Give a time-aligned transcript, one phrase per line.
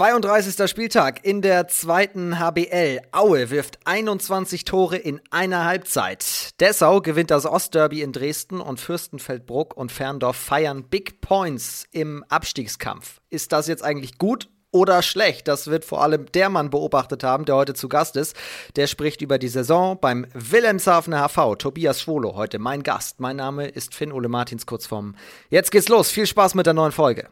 [0.00, 0.66] 32.
[0.70, 3.02] Spieltag in der zweiten HBL.
[3.12, 6.58] Aue wirft 21 Tore in einer Halbzeit.
[6.58, 13.20] Dessau gewinnt das Ostderby in Dresden und Fürstenfeldbruck und Ferndorf feiern Big Points im Abstiegskampf.
[13.28, 15.48] Ist das jetzt eigentlich gut oder schlecht.
[15.48, 18.34] Das wird vor allem der Mann beobachtet haben, der heute zu Gast ist.
[18.76, 21.56] Der spricht über die Saison beim Wilhelmshavener HV.
[21.58, 23.20] Tobias Schwolo, heute mein Gast.
[23.20, 25.14] Mein Name ist Finn Ole Martins, kurz vorm.
[25.50, 26.10] Jetzt geht's los.
[26.10, 27.28] Viel Spaß mit der neuen Folge.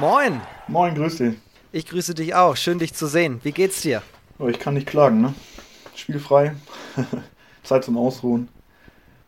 [0.00, 0.40] Moin.
[0.66, 1.34] Moin, grüß dich.
[1.72, 2.56] Ich grüße dich auch.
[2.56, 3.38] Schön, dich zu sehen.
[3.42, 4.00] Wie geht's dir?
[4.38, 5.34] Oh, ich kann nicht klagen, ne?
[5.94, 6.54] Spielfrei.
[7.62, 8.48] Zeit zum Ausruhen.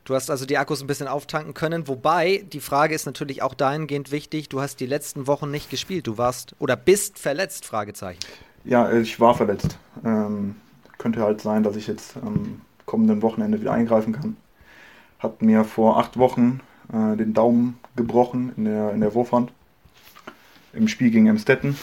[0.04, 3.52] Du hast also die Akkus ein bisschen auftanken können, wobei die Frage ist natürlich auch
[3.52, 8.20] dahingehend wichtig, du hast die letzten Wochen nicht gespielt, du warst oder bist verletzt, Fragezeichen.
[8.64, 9.76] Ja, ich war verletzt.
[10.02, 10.56] Ähm,
[10.96, 14.38] könnte halt sein, dass ich jetzt am kommenden Wochenende wieder eingreifen kann.
[15.18, 16.60] Hat mir vor acht Wochen
[16.90, 19.52] äh, den Daumen gebrochen in der, in der Wurfhand
[20.72, 21.76] im Spiel gegen Emstetten.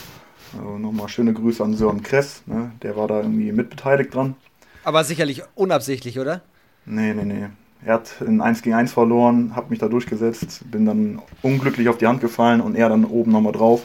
[0.58, 2.72] Also nochmal schöne Grüße an Sören Kress, ne?
[2.82, 4.36] der war da irgendwie mitbeteiligt dran.
[4.84, 6.42] Aber sicherlich unabsichtlich, oder?
[6.86, 7.48] Nee, nee, nee.
[7.86, 11.98] Er hat in 1 gegen 1 verloren, hab mich da durchgesetzt, bin dann unglücklich auf
[11.98, 13.84] die Hand gefallen und er dann oben nochmal drauf.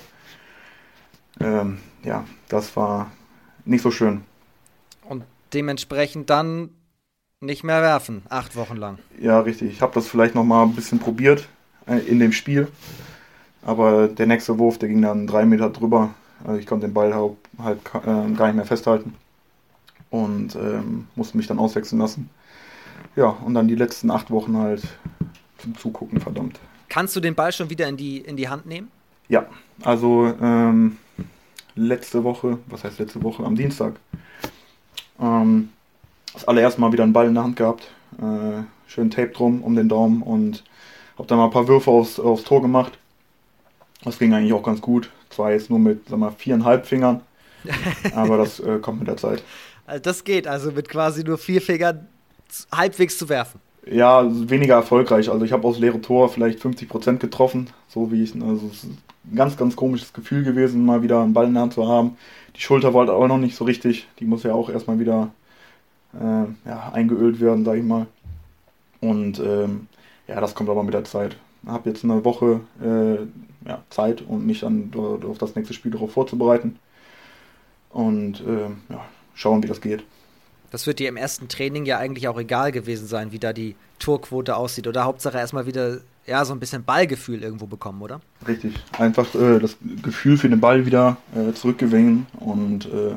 [1.41, 3.11] Ähm, ja, das war
[3.65, 4.23] nicht so schön.
[5.03, 6.71] Und dementsprechend dann
[7.41, 8.99] nicht mehr werfen, acht Wochen lang.
[9.21, 9.71] Ja, richtig.
[9.71, 11.49] Ich habe das vielleicht nochmal ein bisschen probiert
[11.87, 12.69] äh, in dem Spiel.
[13.65, 16.11] Aber der nächste Wurf, der ging dann drei Meter drüber.
[16.45, 19.15] Also ich konnte den Ball halt, halt äh, gar nicht mehr festhalten.
[20.11, 22.31] Und ähm, musste mich dann auswechseln lassen.
[23.17, 24.83] Ja, und dann die letzten acht Wochen halt
[25.59, 26.61] zum Zugucken, verdammt.
[26.89, 28.91] Kannst du den Ball schon wieder in die, in die Hand nehmen?
[29.29, 29.47] Ja,
[29.83, 30.99] also ähm,
[31.75, 33.95] letzte Woche, was heißt letzte Woche, am Dienstag,
[35.21, 35.71] ähm,
[36.33, 37.89] das allererste Mal wieder einen Ball in der Hand gehabt.
[38.19, 40.65] Äh, schön Tape drum um den Daumen und
[41.17, 42.99] habe dann mal ein paar Würfe aufs, aufs Tor gemacht.
[44.05, 45.11] Das ging eigentlich auch ganz gut.
[45.31, 47.21] Zwar jetzt nur mit sag mal, viereinhalb Fingern,
[48.15, 49.43] aber das äh, kommt mit der Zeit.
[49.87, 52.07] Also das geht, also mit quasi nur vier Fingern
[52.73, 53.61] halbwegs zu werfen.
[53.87, 55.31] Ja, weniger erfolgreich.
[55.31, 58.35] Also ich habe aus leere Tor vielleicht 50% getroffen, so wie ich.
[58.35, 58.99] Also es ist ein
[59.35, 62.17] ganz, ganz komisches Gefühl gewesen, mal wieder einen Ball in der Hand zu haben.
[62.57, 64.07] Die Schulter wollte auch noch nicht so richtig.
[64.21, 65.31] Die muss ja auch erstmal wieder
[66.15, 68.07] äh, ja, eingeölt werden, sag ich mal.
[69.01, 69.89] Und ähm,
[70.29, 71.37] ja, das kommt aber mit der Zeit.
[71.65, 75.93] Ich habe jetzt eine Woche äh, ja, Zeit, um mich dann auf das nächste Spiel
[75.93, 76.79] darauf vorzubereiten.
[77.91, 79.05] Und äh, ja,
[79.35, 80.05] schauen, wie das geht.
[80.71, 83.77] Das wird dir im ersten Training ja eigentlich auch egal gewesen sein, wie da die
[84.01, 84.89] Torquote aussieht.
[84.89, 88.21] Oder Hauptsache erstmal wieder ja, so ein bisschen Ballgefühl irgendwo bekommen, oder?
[88.47, 88.75] Richtig.
[88.99, 92.27] Einfach äh, das Gefühl für den Ball wieder äh, zurückgewinnen.
[92.41, 93.15] Und äh,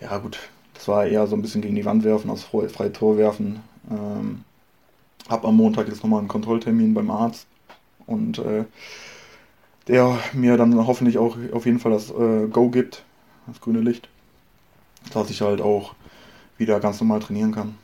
[0.00, 0.38] ja, gut,
[0.74, 3.60] das war eher so ein bisschen gegen die Wand werfen, aus freie Tor werfen.
[3.90, 4.44] Ähm,
[5.28, 7.46] hab am Montag jetzt nochmal einen Kontrolltermin beim Arzt.
[8.06, 8.64] Und äh,
[9.86, 13.04] der mir dann hoffentlich auch auf jeden Fall das äh, Go gibt,
[13.46, 14.08] das grüne Licht
[15.12, 15.94] dass ich halt auch
[16.56, 17.76] wieder ganz normal trainieren kann.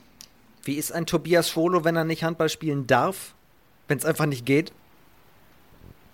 [0.65, 3.35] Wie ist ein Tobias Schwolo, wenn er nicht Handball spielen darf?
[3.87, 4.73] Wenn es einfach nicht geht?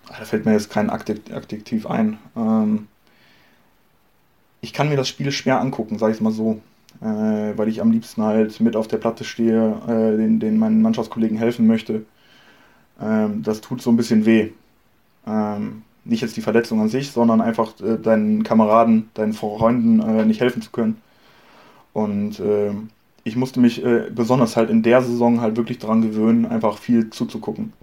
[0.07, 2.19] Da fällt mir jetzt kein Adjektiv ein.
[2.35, 2.87] Ähm,
[4.59, 6.61] ich kann mir das Spiel schwer angucken, sage ich es mal so.
[7.01, 10.81] Äh, weil ich am liebsten halt mit auf der Platte stehe, äh, den, den meinen
[10.81, 12.05] Mannschaftskollegen helfen möchte.
[13.01, 14.51] Ähm, das tut so ein bisschen weh.
[15.27, 20.25] Ähm, nicht jetzt die Verletzung an sich, sondern einfach äh, deinen Kameraden, deinen Freunden äh,
[20.25, 21.01] nicht helfen zu können.
[21.93, 22.71] Und äh,
[23.23, 27.09] ich musste mich äh, besonders halt in der Saison halt wirklich daran gewöhnen, einfach viel
[27.09, 27.73] zuzugucken.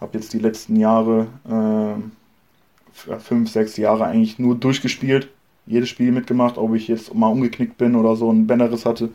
[0.00, 5.28] Habe jetzt die letzten Jahre, äh, fünf, sechs Jahre eigentlich nur durchgespielt,
[5.66, 9.10] jedes Spiel mitgemacht, ob ich jetzt mal umgeknickt bin oder so einen Bänderriss hatte.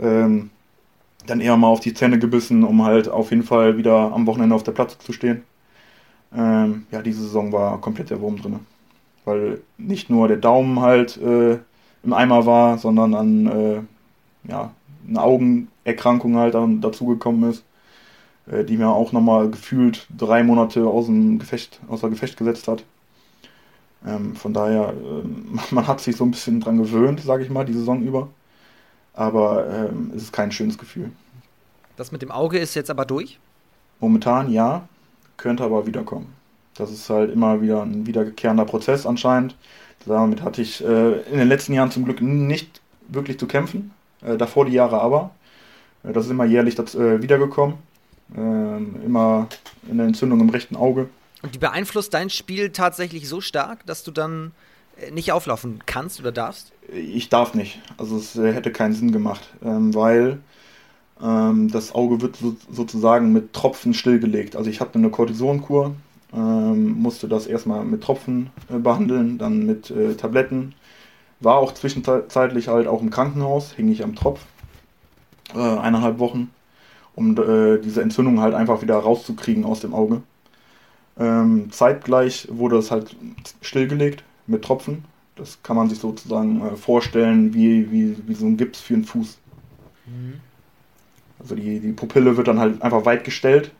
[0.00, 0.50] Ähm,
[1.26, 4.54] dann eher mal auf die Zähne gebissen, um halt auf jeden Fall wieder am Wochenende
[4.54, 5.42] auf der Platte zu stehen.
[6.36, 8.60] Ähm, ja, diese Saison war komplett der Wurm drin.
[9.24, 11.58] Weil nicht nur der Daumen halt äh,
[12.02, 14.72] im Eimer war, sondern an äh, ja,
[15.08, 17.64] eine Augenerkrankung halt dazugekommen ist,
[18.50, 22.84] äh, die mir auch nochmal gefühlt drei Monate aus dem Gefecht, außer Gefecht gesetzt hat.
[24.06, 27.64] Ähm, von daher, äh, man hat sich so ein bisschen dran gewöhnt, sage ich mal,
[27.64, 28.28] die Saison über.
[29.14, 31.10] Aber ähm, es ist kein schönes Gefühl.
[31.96, 33.38] Das mit dem Auge ist jetzt aber durch?
[34.00, 34.88] Momentan ja
[35.36, 36.32] könnte aber wiederkommen.
[36.74, 39.56] Das ist halt immer wieder ein wiederkehrender Prozess anscheinend.
[40.06, 43.92] Damit hatte ich äh, in den letzten Jahren zum Glück nicht wirklich zu kämpfen.
[44.22, 45.30] Äh, davor die Jahre aber.
[46.02, 47.76] Äh, das ist immer jährlich das, äh, wiedergekommen.
[48.36, 49.48] Ähm, immer
[49.90, 51.08] eine Entzündung im rechten Auge.
[51.44, 54.52] Und die beeinflusst dein Spiel tatsächlich so stark, dass du dann
[54.96, 56.72] äh, nicht auflaufen kannst oder darfst?
[56.88, 57.80] Ich darf nicht.
[57.98, 60.38] Also es äh, hätte keinen Sinn gemacht, ähm, weil
[61.22, 64.56] Ähm, das Auge wird so, sozusagen mit Tropfen stillgelegt.
[64.56, 65.94] Also ich hatte eine Cortisonkur,
[66.32, 70.74] ähm, musste das erstmal mit Tropfen äh, behandeln, dann mit äh, Tabletten.
[71.40, 74.40] War auch zwischenzeitlich halt auch im Krankenhaus, hing ich am Tropf,
[75.54, 76.50] äh, eineinhalb Wochen,
[77.14, 80.22] um äh, diese Entzündung halt einfach wieder rauszukriegen aus dem Auge.
[81.18, 83.16] Ähm, zeitgleich wurde es halt
[83.60, 85.04] stillgelegt mit Tropfen.
[85.36, 89.04] Das kann man sich sozusagen äh, vorstellen wie, wie, wie so ein Gips für einen
[89.04, 89.38] Fuß.
[90.06, 90.40] Mhm.
[91.38, 93.70] Also die, die Pupille wird dann halt einfach weit gestellt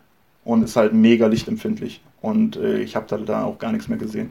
[0.45, 2.03] und ist halt mega lichtempfindlich.
[2.21, 4.31] Und äh, ich habe da, da auch gar nichts mehr gesehen.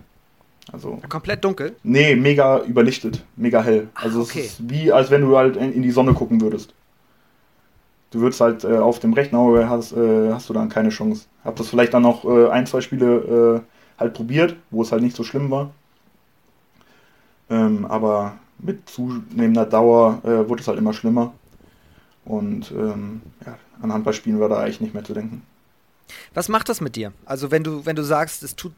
[0.71, 1.75] Also komplett dunkel?
[1.83, 3.89] Nee, mega überlichtet, mega hell.
[3.95, 4.39] Also okay.
[4.39, 6.73] es ist wie als wenn du halt in, in die Sonne gucken würdest.
[8.13, 11.25] Du würdest halt äh, auf dem rechten Auge hast, äh, hast du dann keine Chance.
[11.43, 15.01] Hab das vielleicht dann noch äh, ein, zwei Spiele äh, halt probiert, wo es halt
[15.01, 15.71] nicht so schlimm war.
[17.49, 21.33] Ähm, aber mit zunehmender Dauer äh, wurde es halt immer schlimmer.
[22.23, 25.41] Und ähm, ja, an Handballspielen war da eigentlich nicht mehr zu denken.
[26.35, 27.13] Was macht das mit dir?
[27.25, 28.73] Also wenn du, wenn du sagst, es tut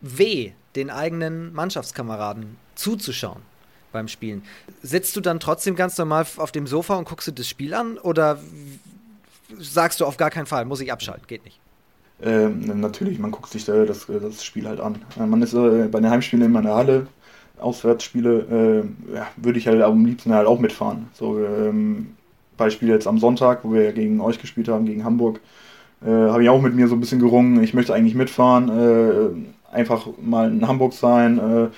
[0.00, 3.53] weh, den eigenen Mannschaftskameraden zuzuschauen
[3.94, 4.42] beim Spielen,
[4.82, 7.96] sitzt du dann trotzdem ganz normal auf dem Sofa und guckst du das Spiel an
[7.96, 8.38] oder
[9.58, 11.58] sagst du auf gar keinen Fall, muss ich abschalten, geht nicht?
[12.22, 14.96] Ähm, natürlich, man guckt sich das, das Spiel halt an.
[15.18, 17.06] Äh, man ist äh, bei den Heimspielen immer in der Halle,
[17.58, 21.08] Auswärtsspiele äh, ja, würde ich halt am liebsten halt auch mitfahren.
[21.12, 22.14] So, ähm,
[22.56, 25.40] Beispiel jetzt am Sonntag, wo wir gegen euch gespielt haben, gegen Hamburg,
[26.04, 27.62] äh, habe ich auch mit mir so ein bisschen gerungen.
[27.62, 31.68] Ich möchte eigentlich mitfahren, äh, einfach mal in Hamburg sein, äh,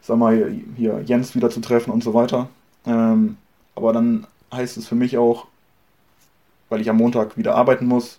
[0.00, 2.48] sag mal, hier Jens wieder zu treffen und so weiter.
[2.86, 3.36] Ähm,
[3.74, 5.46] aber dann heißt es für mich auch,
[6.68, 8.18] weil ich am Montag wieder arbeiten muss,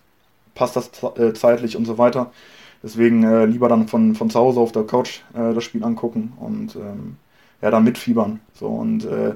[0.55, 2.31] passt das äh, zeitlich und so weiter.
[2.83, 6.33] Deswegen äh, lieber dann von, von zu Hause auf der Couch äh, das Spiel angucken
[6.39, 7.17] und ähm,
[7.61, 8.39] ja, dann mitfiebern.
[8.53, 9.33] So und äh,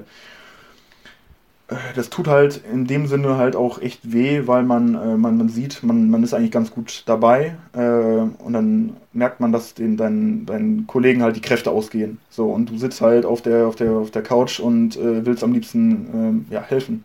[1.94, 5.48] das tut halt in dem Sinne halt auch echt weh, weil man, äh, man, man
[5.48, 9.96] sieht, man, man ist eigentlich ganz gut dabei äh, und dann merkt man, dass den,
[9.96, 12.18] deinen, deinen Kollegen halt die Kräfte ausgehen.
[12.30, 15.44] So, und du sitzt halt auf der, auf der, auf der Couch und äh, willst
[15.44, 17.04] am liebsten äh, ja, helfen.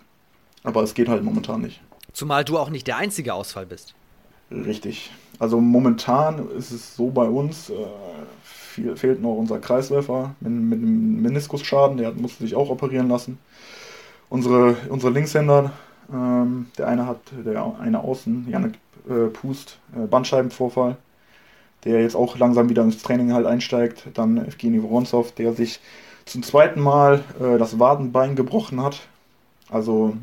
[0.64, 1.82] Aber es geht halt momentan nicht.
[2.14, 3.94] Zumal du auch nicht der einzige Ausfall bist.
[4.52, 5.12] Richtig.
[5.40, 7.74] Also momentan ist es so bei uns, äh,
[8.44, 13.38] viel, fehlt noch unser Kreisläufer mit, mit einem Meniskusschaden, der musste sich auch operieren lassen
[14.30, 15.72] unsere, unsere Linkshänder,
[16.12, 18.76] ähm, der eine hat, der eine außen, Janik
[19.10, 20.98] äh, Pust, äh, Bandscheibenvorfall,
[21.84, 24.08] der jetzt auch langsam wieder ins Training halt einsteigt.
[24.14, 25.80] Dann Evgeny Vorontsov, der sich
[26.26, 29.08] zum zweiten Mal äh, das Wadenbein gebrochen hat.
[29.70, 30.16] Also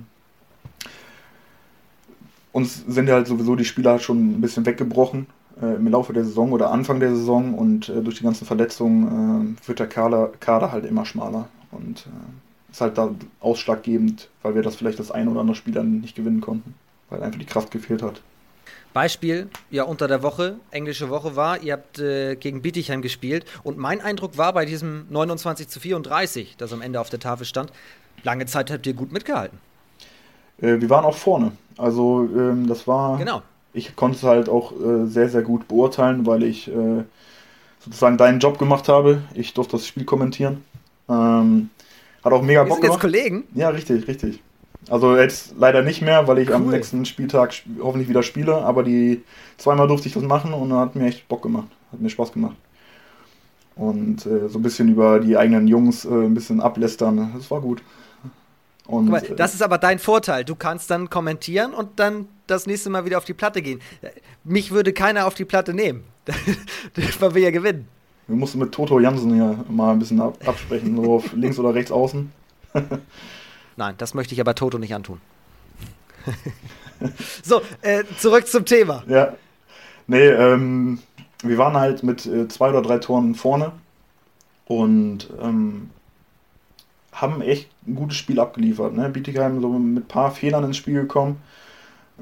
[2.53, 5.27] uns sind ja halt sowieso die Spieler schon ein bisschen weggebrochen
[5.61, 9.57] äh, im Laufe der Saison oder Anfang der Saison und äh, durch die ganzen Verletzungen
[9.63, 11.49] äh, wird der Kader, Kader halt immer schmaler.
[11.73, 15.73] Und äh, ist halt da ausschlaggebend, weil wir das vielleicht das ein oder andere Spiel
[15.73, 16.75] dann nicht gewinnen konnten,
[17.09, 18.21] weil einfach die Kraft gefehlt hat.
[18.93, 23.79] Beispiel, ja, unter der Woche, englische Woche war, ihr habt äh, gegen Bietigheim gespielt und
[23.79, 27.73] mein Eindruck war bei diesem 29 zu 34, das am Ende auf der Tafel stand,
[28.25, 29.59] lange Zeit habt ihr gut mitgehalten.
[30.61, 31.53] Äh, wir waren auch vorne.
[31.79, 33.19] Also ähm, das war.
[33.19, 33.43] Genau.
[33.73, 37.05] Ich konnte es halt auch äh, sehr, sehr gut beurteilen, weil ich äh,
[37.79, 39.23] sozusagen deinen Job gemacht habe.
[39.35, 40.65] Ich durfte das Spiel kommentieren.
[41.09, 41.71] Ähm,
[42.25, 42.95] hat auch mega Bock sind gemacht.
[42.95, 43.45] jetzt Kollegen?
[43.55, 44.43] Ja, richtig, richtig.
[44.89, 46.57] Also jetzt leider nicht mehr, weil ich cool.
[46.57, 49.23] am nächsten Spieltag hoffentlich wieder spiele, aber die
[49.57, 51.69] zweimal durfte ich das machen und hat mir echt Bock gemacht.
[51.93, 52.57] Hat mir Spaß gemacht.
[53.77, 57.33] Und äh, so ein bisschen über die eigenen Jungs äh, ein bisschen ablästern.
[57.35, 57.83] Das war gut.
[58.87, 60.45] Und, mal, äh, das ist aber dein Vorteil.
[60.45, 63.81] Du kannst dann kommentieren und dann das nächste Mal wieder auf die Platte gehen.
[64.45, 66.05] Mich würde keiner auf die Platte nehmen,
[67.19, 67.89] weil wir ja gewinnen.
[68.27, 71.75] Wir mussten mit Toto Jansen hier mal ein bisschen ab absprechen, so auf links oder
[71.75, 72.33] rechts außen.
[73.77, 75.21] Nein, das möchte ich aber Toto nicht antun.
[77.43, 79.03] so, äh, zurück zum Thema.
[79.09, 79.35] Ja.
[80.07, 80.99] Nee, ähm,
[81.43, 83.73] wir waren halt mit äh, zwei oder drei Toren vorne
[84.67, 85.91] und ähm,
[87.13, 88.95] haben echt ein gutes Spiel abgeliefert.
[88.95, 89.09] Ne?
[89.09, 91.41] Bietigheim so mit ein paar Fehlern ins Spiel gekommen.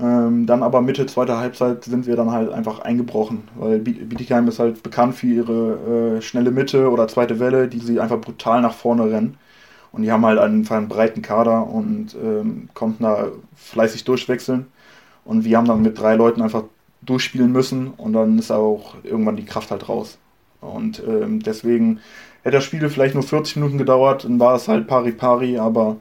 [0.00, 4.58] Ähm, dann aber Mitte zweiter Halbzeit sind wir dann halt einfach eingebrochen, weil Bietigheim ist
[4.58, 8.74] halt bekannt für ihre äh, schnelle Mitte oder zweite Welle, die sie einfach brutal nach
[8.74, 9.36] vorne rennen.
[9.92, 14.66] Und die haben halt einfach einen breiten Kader und ähm, konnten da fleißig durchwechseln.
[15.24, 16.64] Und wir haben dann mit drei Leuten einfach
[17.02, 20.18] durchspielen müssen und dann ist auch irgendwann die Kraft halt raus.
[20.60, 22.00] Und ähm, deswegen
[22.42, 25.96] hätte das Spiel vielleicht nur 40 Minuten gedauert, dann war es halt pari-pari, aber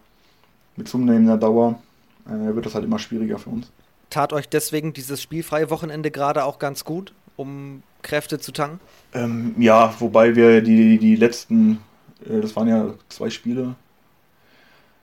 [0.77, 1.79] mit zunehmender Dauer
[2.27, 3.71] äh, wird das halt immer schwieriger für uns
[4.11, 8.79] tat euch deswegen dieses spielfreie Wochenende gerade auch ganz gut, um Kräfte zu tanken?
[9.13, 11.79] Ähm, ja, wobei wir die, die letzten,
[12.25, 13.75] äh, das waren ja zwei Spiele.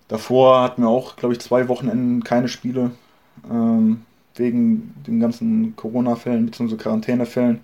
[0.08, 2.92] Davor hatten wir auch, glaube ich, zwei Wochenenden keine Spiele.
[3.50, 4.04] ähm,
[4.36, 6.76] wegen den ganzen Corona-Fällen bzw.
[6.76, 7.60] Quarantänefällen.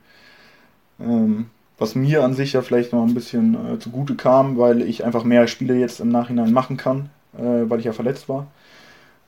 [1.01, 5.05] Ähm, was mir an sich ja vielleicht noch ein bisschen äh, zugute kam, weil ich
[5.05, 8.49] einfach mehr Spiele jetzt im Nachhinein machen kann, äh, weil ich ja verletzt war.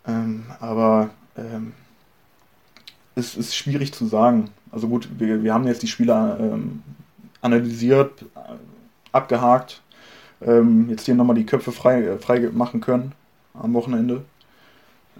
[0.06, 1.72] Ähm, aber ähm,
[3.16, 4.50] es ist schwierig zu sagen.
[4.70, 6.82] Also gut, wir, wir haben jetzt die Spieler ähm,
[7.40, 8.24] analysiert,
[9.10, 9.82] abgehakt,
[10.42, 13.12] ähm, jetzt hier nochmal die Köpfe frei, äh, frei machen können
[13.54, 14.24] am Wochenende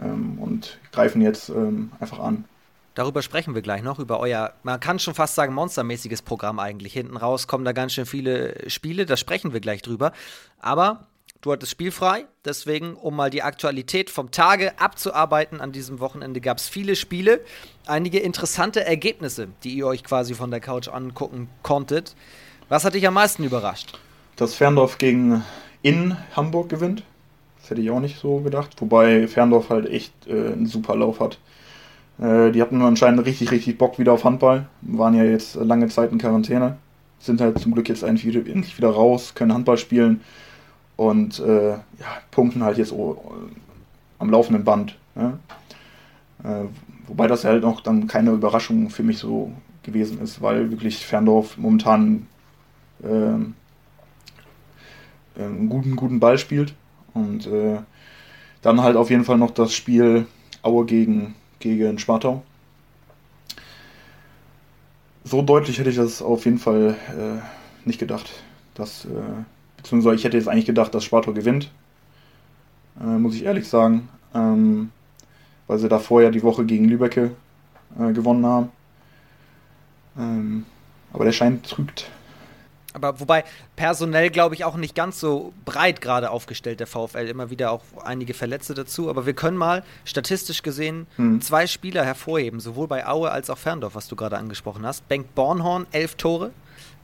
[0.01, 2.45] ähm, und greifen jetzt ähm, einfach an.
[2.95, 6.95] Darüber sprechen wir gleich noch, über euer, man kann schon fast sagen, monstermäßiges Programm eigentlich.
[6.95, 10.13] Hinten raus kommen da ganz schön viele Spiele, da sprechen wir gleich drüber.
[10.61, 11.07] Aber
[11.47, 16.59] du hattest spielfrei, deswegen, um mal die Aktualität vom Tage abzuarbeiten, an diesem Wochenende gab
[16.59, 17.41] es viele Spiele,
[17.87, 22.17] einige interessante Ergebnisse, die ihr euch quasi von der Couch angucken konntet.
[22.69, 23.99] Was hat dich am meisten überrascht?
[24.35, 25.45] Dass Ferndorf gegen
[25.83, 27.05] in Hamburg gewinnt.
[27.61, 28.73] Das hätte ich auch nicht so gedacht.
[28.81, 31.39] Wobei Ferndorf halt echt äh, einen super Lauf hat.
[32.19, 34.67] Äh, die hatten anscheinend richtig, richtig Bock wieder auf Handball.
[34.83, 36.77] Waren ja jetzt lange Zeit in Quarantäne.
[37.21, 40.21] Sind halt zum Glück jetzt endlich wieder, raus, können Handball spielen
[40.97, 41.81] und äh, ja,
[42.31, 42.95] punkten halt jetzt
[44.19, 44.97] am laufenden Band.
[45.15, 45.39] Ne?
[46.43, 46.65] Äh,
[47.07, 51.57] wobei das halt noch dann keine Überraschung für mich so gewesen ist, weil wirklich Ferndorf
[51.57, 52.27] momentan
[53.05, 53.55] ähm,
[55.37, 56.75] äh, einen guten, guten Ball spielt.
[57.15, 57.79] Und äh,
[58.63, 60.27] dann halt auf jeden Fall noch das Spiel
[60.63, 62.43] Aue gegen gegen Spartau.
[65.25, 68.31] So deutlich hätte ich das auf jeden Fall äh, nicht gedacht.
[68.75, 69.09] Dass, äh,
[69.77, 71.71] beziehungsweise ich hätte jetzt eigentlich gedacht, dass Spartau gewinnt.
[73.01, 74.09] Äh, muss ich ehrlich sagen.
[74.35, 74.91] Ähm,
[75.67, 77.33] weil sie da vorher die Woche gegen Lübecke
[77.99, 78.71] äh, gewonnen haben.
[80.19, 80.67] Ähm,
[81.13, 82.11] aber der Schein trügt
[82.97, 83.45] aber wobei
[83.77, 87.29] personell, glaube ich, auch nicht ganz so breit gerade aufgestellt, der VfL.
[87.29, 89.11] Immer wieder auch einige Verletzte dazu.
[89.11, 91.43] Aber wir können mal statistisch gesehen hm.
[91.43, 95.07] zwei Spieler hervorheben, sowohl bei Aue als auch Ferndorf, was du gerade angesprochen hast.
[95.09, 96.53] Bengt Bornhorn, elf Tore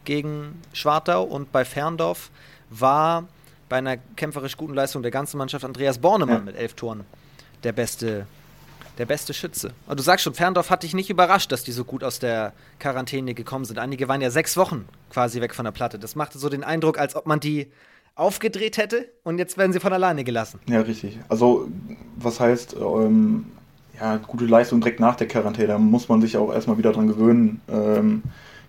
[0.07, 2.31] gegen Schwartau und bei Ferndorf
[2.81, 3.29] war
[3.69, 6.43] bei einer kämpferisch guten Leistung der ganzen Mannschaft Andreas Bornemann ja.
[6.43, 7.05] mit elf Toren
[7.65, 8.27] der beste
[8.99, 9.73] der beste Schütze.
[9.87, 12.53] Und du sagst schon, Ferndorf hat dich nicht überrascht, dass die so gut aus der
[12.79, 13.79] Quarantäne gekommen sind.
[13.79, 15.99] Einige waren ja sechs Wochen quasi weg von der Platte.
[15.99, 17.69] Das machte so den Eindruck, als ob man die
[18.15, 20.61] aufgedreht hätte und jetzt werden sie von alleine gelassen.
[20.67, 21.19] Ja, richtig.
[21.29, 21.69] Also,
[22.17, 23.47] was heißt, ähm,
[23.99, 27.07] ja, gute Leistung direkt nach der Quarantäne, da muss man sich auch erstmal wieder dran
[27.07, 27.63] gewöhnen.
[27.69, 28.23] Ähm,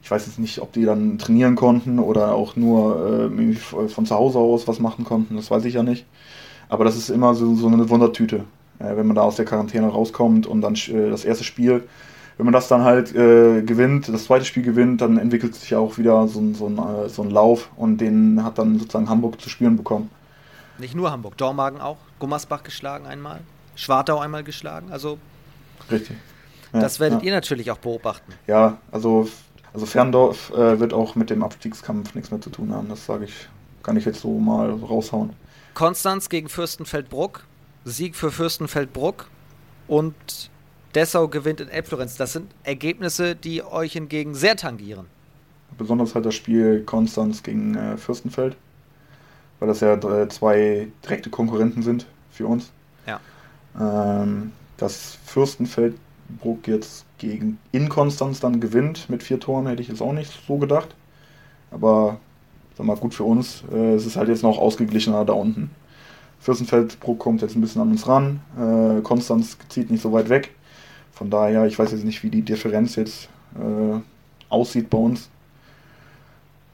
[0.03, 4.13] ich weiß jetzt nicht, ob die dann trainieren konnten oder auch nur äh, von zu
[4.13, 6.05] Hause aus was machen konnten, das weiß ich ja nicht.
[6.69, 8.45] Aber das ist immer so, so eine Wundertüte
[8.79, 11.87] äh, wenn man da aus der Quarantäne rauskommt und dann äh, das erste Spiel,
[12.37, 15.79] wenn man das dann halt äh, gewinnt, das zweite Spiel gewinnt, dann entwickelt sich ja
[15.79, 19.09] auch wieder so, ein, so, ein, äh, so ein Lauf und den hat dann sozusagen
[19.09, 20.09] Hamburg zu spüren bekommen.
[20.79, 23.41] Nicht nur Hamburg, Dormagen auch, Gummersbach geschlagen einmal,
[23.75, 25.17] Schwartau einmal geschlagen, also.
[25.91, 26.17] Richtig.
[26.73, 27.27] Ja, das werdet ja.
[27.27, 28.33] ihr natürlich auch beobachten.
[28.47, 29.27] Ja, also,
[29.73, 32.89] also Ferndorf äh, wird auch mit dem Abstiegskampf nichts mehr zu tun haben.
[32.89, 33.47] Das sage ich,
[33.81, 35.31] kann ich jetzt so mal raushauen.
[35.73, 37.45] Konstanz gegen Fürstenfeldbruck.
[37.85, 39.27] Sieg für Fürstenfeldbruck
[39.87, 40.13] und
[40.95, 42.15] Dessau gewinnt in Elbflorenz.
[42.15, 45.07] Das sind Ergebnisse, die euch hingegen sehr tangieren.
[45.77, 48.55] Besonders halt das Spiel Konstanz gegen äh, Fürstenfeld,
[49.59, 52.71] weil das ja äh, zwei direkte Konkurrenten sind für uns.
[53.07, 53.19] Ja.
[53.79, 60.01] Ähm, dass Fürstenfeldbruck jetzt gegen in Konstanz dann gewinnt mit vier Toren, hätte ich jetzt
[60.01, 60.89] auch nicht so gedacht.
[61.71, 62.19] Aber
[62.77, 63.63] sag mal, gut für uns.
[63.71, 65.71] Äh, es ist halt jetzt noch ausgeglichener da unten.
[66.39, 68.41] Fürstenfeldbruck kommt jetzt ein bisschen an uns ran.
[68.57, 70.51] Äh, Konstanz zieht nicht so weit weg.
[71.13, 73.99] Von daher, ich weiß jetzt nicht, wie die Differenz jetzt äh,
[74.49, 75.29] aussieht bei uns.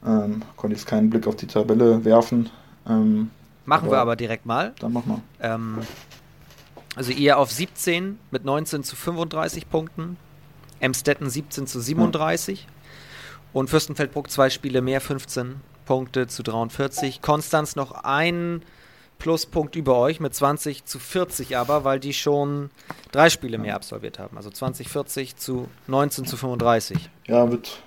[0.04, 2.48] Ähm, konnte jetzt keinen Blick auf die Tabelle werfen.
[2.88, 3.30] Ähm,
[3.66, 4.72] machen aber wir aber direkt mal.
[4.80, 5.46] Dann machen wir.
[5.46, 5.78] Ähm,
[6.96, 10.16] also ihr auf 17 mit 19 zu 35 Punkten.
[10.80, 12.62] Emstetten 17 zu 37.
[12.62, 12.68] Ja.
[13.52, 17.20] Und Fürstenfeldbruck zwei Spiele mehr, 15 Punkte zu 43.
[17.20, 18.62] Konstanz noch ein
[19.18, 22.70] Pluspunkt über euch mit 20 zu 40 aber, weil die schon
[23.12, 24.36] drei Spiele mehr absolviert haben.
[24.36, 27.10] Also 20, 40 zu 19 zu 35.
[27.26, 27.82] Ja, wird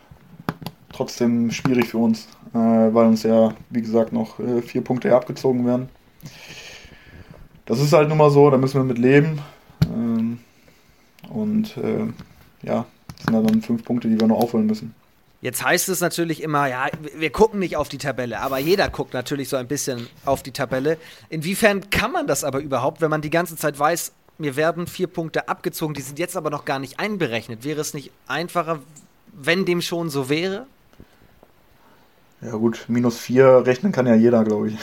[0.91, 5.65] trotzdem schwierig für uns, äh, weil uns ja, wie gesagt, noch äh, vier Punkte abgezogen
[5.65, 5.89] werden.
[7.65, 9.39] Das ist halt nun mal so, da müssen wir mit leben.
[9.85, 10.39] Ähm,
[11.29, 12.07] und äh,
[12.63, 12.85] ja,
[13.17, 14.93] das sind dann fünf Punkte, die wir noch aufholen müssen.
[15.41, 19.13] Jetzt heißt es natürlich immer, ja, wir gucken nicht auf die Tabelle, aber jeder guckt
[19.13, 20.97] natürlich so ein bisschen auf die Tabelle.
[21.29, 25.07] Inwiefern kann man das aber überhaupt, wenn man die ganze Zeit weiß, mir werden vier
[25.07, 27.65] Punkte abgezogen, die sind jetzt aber noch gar nicht einberechnet?
[27.65, 28.79] Wäre es nicht einfacher,
[29.33, 30.65] wenn dem schon so wäre?
[32.41, 34.77] Ja gut, minus vier rechnen kann ja jeder, glaube ich.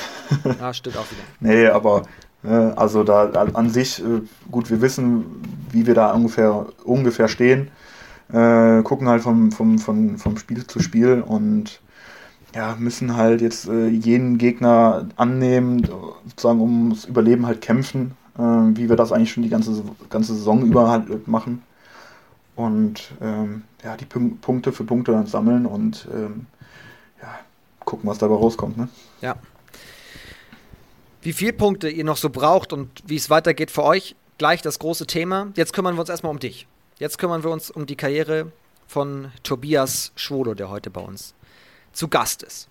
[0.61, 1.23] Ja, stimmt auch wieder.
[1.41, 2.03] nee, aber
[2.43, 5.25] Also da an sich, äh, gut, wir wissen,
[5.71, 7.69] wie wir da ungefähr, ungefähr stehen.
[8.33, 11.81] Äh, gucken halt vom, vom, vom, vom Spiel zu Spiel und
[12.55, 15.87] ja, müssen halt jetzt äh, jeden Gegner annehmen,
[16.27, 20.63] sozusagen ums Überleben halt kämpfen, äh, wie wir das eigentlich schon die ganze, ganze Saison
[20.63, 21.63] über halt machen.
[22.57, 26.47] Und ähm, ja, die P Punkte für Punkte dann sammeln und ähm,
[27.23, 27.29] ja,
[27.85, 28.77] gucken, was dabei rauskommt.
[28.77, 28.89] Ne?
[29.21, 29.37] Ja.
[31.23, 34.79] Wie viele Punkte ihr noch so braucht und wie es weitergeht für euch, gleich das
[34.79, 35.49] große Thema.
[35.55, 36.67] Jetzt kümmern wir uns erstmal um dich.
[36.99, 38.53] Jetzt kümmern wir uns um die Karriere
[38.87, 41.35] von Tobias Schwodo, der heute bei uns
[41.93, 42.71] zu Gast ist.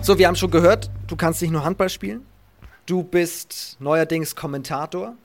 [0.00, 2.24] So, wir haben schon gehört, du kannst nicht nur Handball spielen,
[2.86, 5.16] du bist neuerdings Kommentator.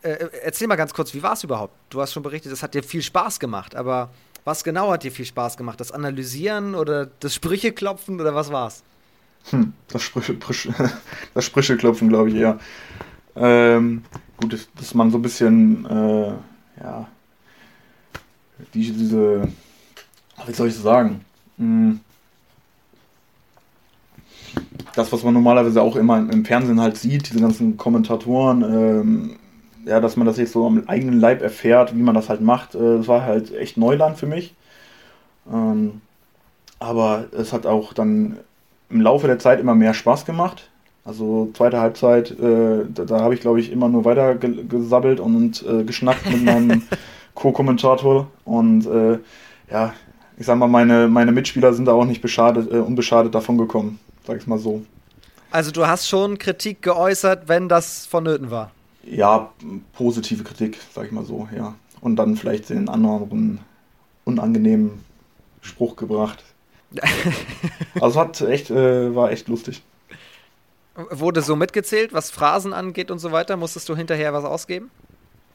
[0.00, 1.74] Äh, äh erzähl mal ganz kurz, wie war es überhaupt?
[1.90, 4.08] Du hast schon berichtet, es hat dir viel Spaß gemacht, aber
[4.46, 5.80] was genau hat dir viel Spaß gemacht?
[5.80, 8.84] Das Analysieren oder das Sprücheklopfen oder was war's?
[9.50, 10.36] Hm, das, Sprüche,
[11.34, 12.58] das Sprücheklopfen, glaube ich eher.
[13.34, 14.04] Ähm,
[14.36, 16.32] gut, dass, man so ein bisschen, äh,
[16.80, 17.08] ja,
[18.72, 19.48] die, diese,
[20.46, 21.24] wie soll ich so sagen?
[21.58, 22.00] Hm,
[24.94, 29.36] das, was man normalerweise auch immer im Fernsehen halt sieht, diese ganzen Kommentatoren, ähm,
[29.86, 32.74] ja, dass man das jetzt so am eigenen Leib erfährt, wie man das halt macht,
[32.74, 34.54] äh, das war halt echt Neuland für mich.
[35.50, 36.00] Ähm,
[36.78, 38.36] aber es hat auch dann
[38.90, 40.68] im Laufe der Zeit immer mehr Spaß gemacht.
[41.04, 45.20] Also zweite Halbzeit, äh, da, da habe ich glaube ich immer nur weiter ge gesabbelt
[45.20, 46.82] und äh, geschnackt mit meinem
[47.34, 48.26] Co-Kommentator.
[48.44, 49.18] Und äh,
[49.70, 49.94] ja,
[50.36, 54.00] ich sag mal, meine, meine Mitspieler sind da auch nicht beschadet, äh, unbeschadet davon gekommen,
[54.26, 54.82] sag ich mal so.
[55.52, 58.72] Also du hast schon Kritik geäußert, wenn das vonnöten war.
[59.08, 59.52] Ja,
[59.92, 61.74] positive Kritik, sag ich mal so, ja.
[62.00, 63.60] Und dann vielleicht den anderen
[64.24, 65.04] unangenehmen
[65.60, 66.42] Spruch gebracht.
[68.00, 69.82] also hat echt, äh, war echt lustig.
[71.10, 73.56] Wurde so mitgezählt, was Phrasen angeht und so weiter?
[73.56, 74.90] Musstest du hinterher was ausgeben?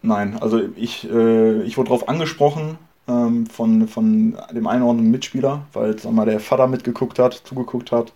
[0.03, 5.11] Nein, also ich, äh, ich wurde darauf angesprochen ähm, von, von dem einen oder anderen
[5.11, 8.13] Mitspieler, weil mal, der Vater mitgeguckt hat, zugeguckt hat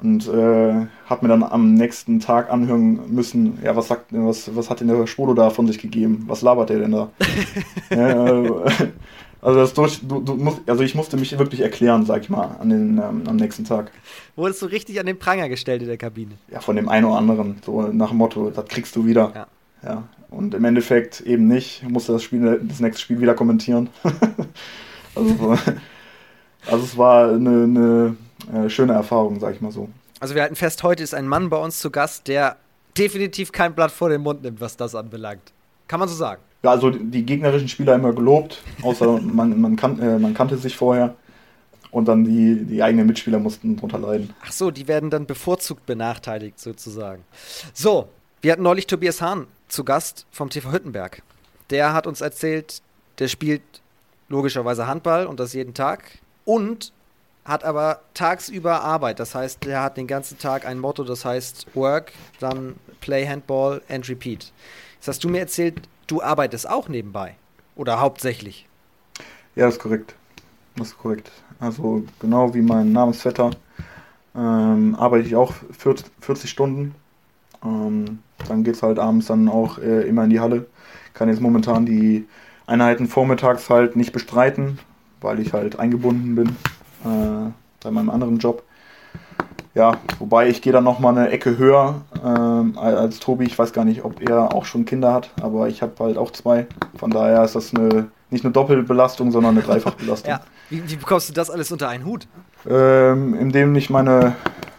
[0.00, 4.68] und äh, hat mir dann am nächsten Tag anhören müssen, ja, was sagt, was, was
[4.68, 6.24] hat denn der Schwolo da von sich gegeben?
[6.26, 7.10] Was labert der denn da?
[7.90, 8.50] äh,
[9.40, 12.56] also das durch, du, du musst, also ich musste mich wirklich erklären, sag ich mal,
[12.60, 13.90] an den, ähm, am nächsten Tag.
[14.34, 16.32] Wurdest du richtig an den Pranger gestellt in der Kabine?
[16.50, 19.32] Ja, von dem einen oder anderen, so nach dem Motto, das kriegst du wieder.
[19.34, 19.46] Ja.
[19.84, 20.02] ja.
[20.30, 23.88] Und im Endeffekt eben nicht, ich musste das Spiel, das nächste Spiel wieder kommentieren.
[25.14, 25.56] also,
[26.66, 28.16] also es war eine, eine
[28.52, 29.88] äh, schöne Erfahrung, sag ich mal so.
[30.20, 32.56] Also wir halten fest, heute ist ein Mann bei uns zu Gast, der
[32.96, 35.52] definitiv kein Blatt vor den Mund nimmt, was das anbelangt.
[35.88, 36.40] Kann man so sagen.
[36.62, 40.76] Ja, also die gegnerischen Spieler immer gelobt, außer man, man, kan äh, man kannte sich
[40.76, 41.14] vorher.
[41.90, 44.34] Und dann die, die eigenen Mitspieler mussten drunter leiden.
[44.44, 47.24] Ach so, die werden dann bevorzugt benachteiligt sozusagen.
[47.72, 48.08] So,
[48.42, 51.22] wir hatten neulich Tobias Hahn zu Gast vom TV Hüttenberg.
[51.70, 52.82] Der hat uns erzählt,
[53.18, 53.62] der spielt
[54.28, 56.18] logischerweise Handball und das jeden Tag.
[56.44, 56.92] Und
[57.46, 59.20] hat aber tagsüber Arbeit.
[59.20, 63.80] Das heißt, er hat den ganzen Tag ein Motto, das heißt Work, dann Play Handball
[63.88, 64.52] and Repeat.
[64.96, 67.36] Jetzt hast du mir erzählt, du arbeitest auch nebenbei.
[67.76, 68.66] Oder hauptsächlich.
[69.54, 70.14] Ja, das ist korrekt.
[70.76, 71.30] Das ist korrekt.
[71.60, 73.50] Also genau wie mein Namensvetter
[74.34, 76.94] ähm, arbeite ich auch 40, 40 Stunden.
[77.64, 80.66] Ähm, dann geht es halt abends dann auch äh, immer in die Halle.
[81.14, 82.26] Kann jetzt momentan die
[82.66, 84.78] Einheiten vormittags halt nicht bestreiten,
[85.20, 86.56] weil ich halt eingebunden bin
[87.06, 88.62] äh, bei meinem anderen Job.
[89.74, 93.44] Ja, wobei ich gehe dann noch mal eine Ecke höher ähm, als Tobi.
[93.44, 96.30] Ich weiß gar nicht, ob er auch schon Kinder hat, aber ich habe halt auch
[96.30, 96.66] zwei.
[96.96, 100.30] Von daher ist das eine nicht eine Doppelbelastung, sondern eine Dreifachbelastung.
[100.30, 100.40] ja.
[100.68, 102.26] Wie, wie, bekommst du das alles unter einen Hut?
[102.68, 104.34] Ähm, indem mich meine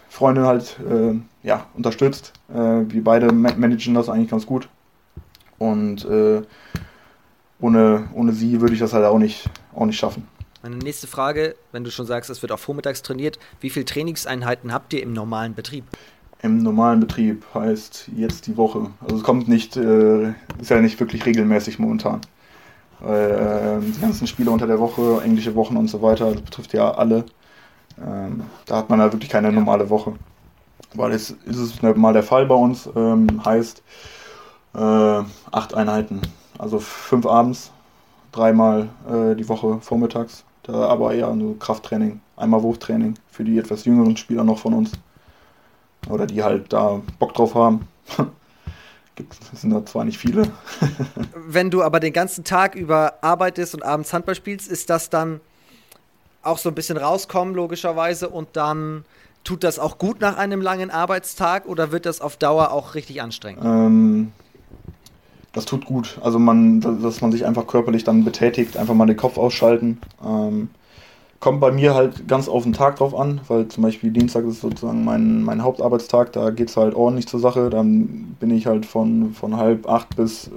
[0.08, 1.14] Freundin halt äh,
[1.46, 2.32] ja, unterstützt.
[2.50, 4.68] Äh, wir beide managen das eigentlich ganz gut.
[5.58, 6.42] Und äh,
[7.60, 10.28] ohne, ohne sie würde ich das halt auch nicht, auch nicht schaffen.
[10.62, 14.72] Meine nächste Frage, wenn du schon sagst, es wird auch vormittags trainiert, wie viele Trainingseinheiten
[14.72, 15.84] habt ihr im normalen Betrieb?
[16.42, 18.90] Im normalen Betrieb heißt jetzt die Woche.
[19.00, 22.20] Also es kommt nicht, äh, ist ja nicht wirklich regelmäßig momentan.
[22.98, 26.72] Weil äh, die ganzen Spiele unter der Woche, englische Wochen und so weiter, das betrifft
[26.72, 27.24] ja alle.
[28.04, 30.14] Ähm, da hat man ja wirklich keine normale Woche.
[30.94, 33.82] Weil es ist es mal der Fall bei uns, ähm, heißt
[34.74, 36.20] äh, acht Einheiten.
[36.58, 37.70] Also fünf abends,
[38.32, 43.84] dreimal äh, die Woche vormittags da aber eher nur Krafttraining, einmal Wurftraining für die etwas
[43.84, 44.92] jüngeren Spieler noch von uns.
[46.08, 47.88] Oder die halt da Bock drauf haben.
[49.16, 50.42] Gibt, sind da zwar nicht viele.
[51.34, 55.40] Wenn du aber den ganzen Tag über arbeitest und abends Handball spielst, ist das dann
[56.42, 59.04] auch so ein bisschen rauskommen, logischerweise, und dann
[59.48, 63.22] Tut das auch gut nach einem langen Arbeitstag oder wird das auf Dauer auch richtig
[63.22, 63.64] anstrengend?
[63.64, 64.32] Ähm,
[65.58, 66.18] das tut gut.
[66.22, 70.00] Also man, dass man sich einfach körperlich dann betätigt, einfach mal den Kopf ausschalten.
[70.24, 70.70] Ähm,
[71.40, 74.60] kommt bei mir halt ganz auf den Tag drauf an, weil zum Beispiel Dienstag ist
[74.60, 77.70] sozusagen mein, mein Hauptarbeitstag, da geht es halt ordentlich zur Sache.
[77.70, 80.50] Dann bin ich halt von, von halb acht bis äh,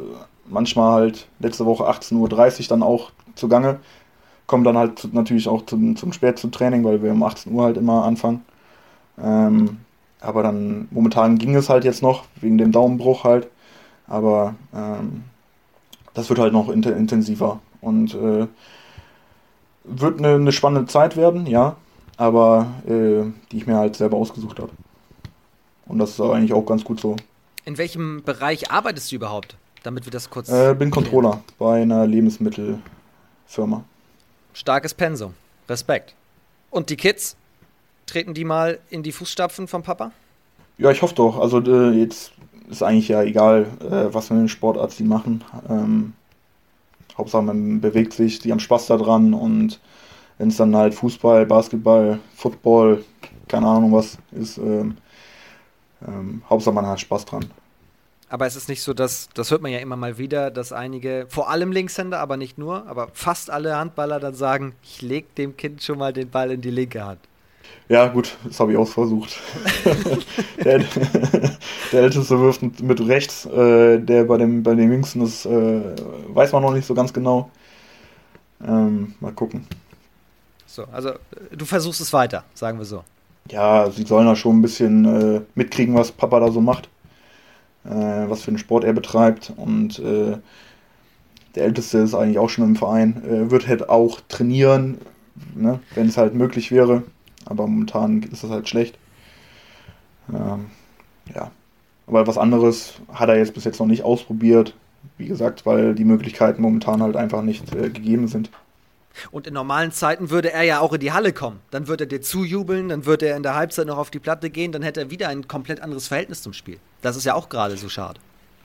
[0.48, 3.80] manchmal halt letzte Woche 18.30 Uhr dann auch zugange.
[4.46, 7.64] Komme dann halt natürlich auch zum, zum Spät zum Training, weil wir um 18 Uhr
[7.64, 8.46] halt immer anfangen.
[9.20, 9.78] Ähm,
[10.20, 13.48] aber dann momentan ging es halt jetzt noch, wegen dem Daumenbruch halt.
[14.12, 15.24] Aber ähm,
[16.13, 18.45] das wird halt noch intensiver und äh,
[19.86, 21.78] wird eine, eine, spannende Zeit werden, ja,
[22.17, 24.71] aber äh, die ich mir halt selber ausgesucht habe.
[25.86, 27.15] Und das ist eigentlich auch ganz gut so.
[27.63, 29.56] In welchem Bereich arbeitest du überhaupt?
[29.84, 30.50] Damit wir das kurz.
[30.50, 33.86] Äh, bin Controller bei einer Lebensmittelfirma.
[34.54, 35.36] Starkes Pensum.
[35.69, 36.15] Respekt.
[36.69, 37.38] Und die Kids?
[38.08, 40.12] Treten die mal in die Fußstapfen vom Papa?
[40.78, 41.39] Ja, ich hoffe doch.
[41.39, 42.34] Also äh, jetzt
[42.69, 45.43] ist eigentlich ja egal, äh, was für einen Sportarzt die machen.
[45.69, 46.13] Ähm,
[47.17, 49.80] Hauptsache man bewegt sich, die haben Spaß daran und
[50.38, 53.04] wenn es dann halt Fußball, Basketball, Football,
[53.47, 54.97] keine Ahnung was ist, ähm,
[56.08, 57.45] ähm, Hauptsache man hat Spaß dran.
[58.30, 61.26] Aber es ist nicht so, dass, das hört man ja immer mal wieder, dass einige,
[61.28, 65.58] vor allem Linkshänder, aber nicht nur, aber fast alle Handballer dann sagen, ich leg dem
[65.58, 67.19] Kind schon mal den Ball in die linke Hand.
[67.89, 69.38] Ja, gut, das habe ich auch versucht.
[70.63, 70.80] der,
[71.91, 75.82] der, Älteste wirft mit rechts, äh, der bei dem, bei dem Jüngsten, das äh,
[76.30, 77.52] weiß man noch nicht so ganz genau.
[78.65, 79.67] Ähm, mal gucken.
[80.65, 81.12] So, also
[81.52, 83.04] du versuchst es weiter, sagen wir so.
[83.50, 86.88] Ja, sie sollen da schon ein bisschen äh, mitkriegen, was Papa da so macht
[87.86, 89.54] äh, was für einen Sport er betreibt.
[89.56, 90.38] Und äh,
[91.56, 95.00] der Älteste ist eigentlich auch schon im Verein, äh, wird halt auch trainieren,
[95.56, 97.04] ne, wenn es halt möglich wäre.
[97.45, 98.97] Aber momentan ist das halt schlecht.
[100.34, 100.67] Ähm,
[101.34, 101.51] ja.
[102.08, 104.75] Aber was anderes hat er jetzt bis jetzt noch nicht ausprobiert.
[105.17, 108.51] Wie gesagt, weil die Möglichkeiten momentan halt einfach nicht äh, gegeben sind.
[109.32, 111.60] Und in normalen Zeiten würde er ja auch in die Halle kommen.
[111.69, 114.49] Dann würde er dir zujubeln, dann würde er in der Halbzeit noch auf die Platte
[114.49, 116.77] gehen, dann hätte er wieder ein komplett anderes Verhältnis zum Spiel.
[117.01, 118.19] Das ist ja auch gerade so schade.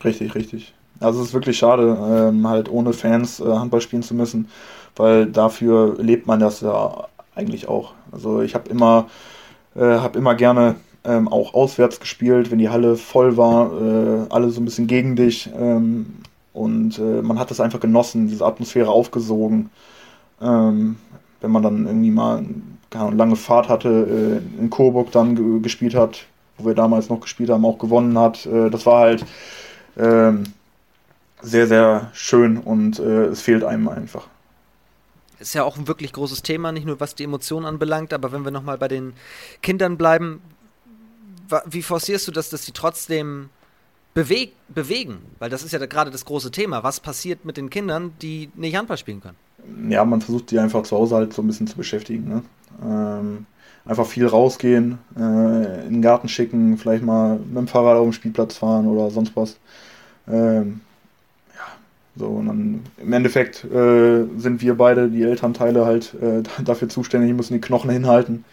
[0.04, 0.74] Richtig, richtig.
[1.00, 1.96] Also es ist wirklich schade,
[2.30, 4.48] ähm, halt ohne Fans äh, Handball spielen zu müssen,
[4.94, 7.92] weil dafür lebt man das ja eigentlich auch.
[8.12, 9.06] Also ich habe immer,
[9.74, 14.50] äh, hab immer gerne ähm, auch auswärts gespielt, wenn die Halle voll war, äh, alle
[14.50, 16.16] so ein bisschen gegen dich ähm,
[16.52, 19.70] und äh, man hat das einfach genossen, diese Atmosphäre aufgesogen.
[20.40, 20.96] Ähm,
[21.40, 22.44] wenn man dann irgendwie mal
[22.94, 26.24] eine lange Fahrt hatte, äh, in Coburg dann gespielt hat,
[26.58, 28.46] wo wir damals noch gespielt haben, auch gewonnen hat.
[28.46, 29.24] Äh, das war halt
[29.98, 30.44] ähm,
[31.42, 34.26] sehr, sehr schön und äh, es fehlt einem einfach.
[35.38, 38.44] Ist ja auch ein wirklich großes Thema, nicht nur was die Emotionen anbelangt, aber wenn
[38.44, 39.12] wir nochmal bei den
[39.62, 40.40] Kindern bleiben,
[41.66, 43.50] wie forcierst du das, dass sie trotzdem
[44.14, 45.18] beweg bewegen?
[45.38, 46.82] Weil das ist ja gerade das große Thema.
[46.82, 49.36] Was passiert mit den Kindern, die nicht Handball spielen können?
[49.88, 52.28] ja, man versucht die einfach zu Hause halt so ein bisschen zu beschäftigen.
[52.28, 52.42] Ne?
[52.84, 53.46] Ähm,
[53.84, 58.12] einfach viel rausgehen, äh, in den Garten schicken, vielleicht mal mit dem Fahrrad auf den
[58.12, 59.58] Spielplatz fahren oder sonst was.
[60.28, 60.80] Ähm,
[62.16, 67.34] so und dann im Endeffekt äh, sind wir beide, die Elternteile, halt äh, dafür zuständig,
[67.34, 68.44] müssen die Knochen hinhalten.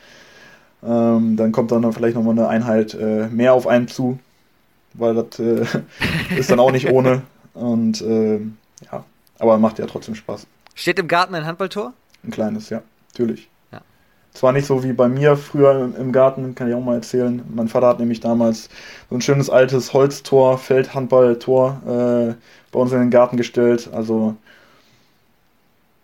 [0.83, 4.19] Ähm, dann kommt dann vielleicht nochmal eine Einheit äh, mehr auf einen zu,
[4.93, 5.65] weil das äh,
[6.37, 7.21] ist dann auch nicht ohne.
[7.53, 8.39] Und äh,
[8.91, 9.05] ja,
[9.39, 10.45] aber macht ja trotzdem Spaß.
[10.75, 11.93] Steht im Garten ein Handballtor?
[12.23, 13.49] Ein kleines, ja, natürlich.
[14.33, 17.43] Zwar nicht so wie bei mir früher im Garten, kann ich auch mal erzählen.
[17.53, 18.67] Mein Vater hat nämlich damals
[19.09, 22.33] so ein schönes altes Holztor, Feldhandballtor äh,
[22.71, 23.89] bei uns in den Garten gestellt.
[23.93, 24.35] Also,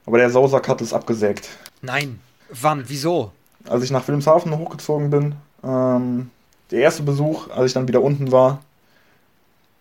[0.06, 1.50] aber der Sausack hat es abgesägt.
[1.82, 2.20] Nein.
[2.50, 2.84] Wann?
[2.88, 3.32] Wieso?
[3.68, 6.30] Als ich nach Wilhelmshaven hochgezogen bin, ähm,
[6.72, 8.62] der erste Besuch, als ich dann wieder unten war,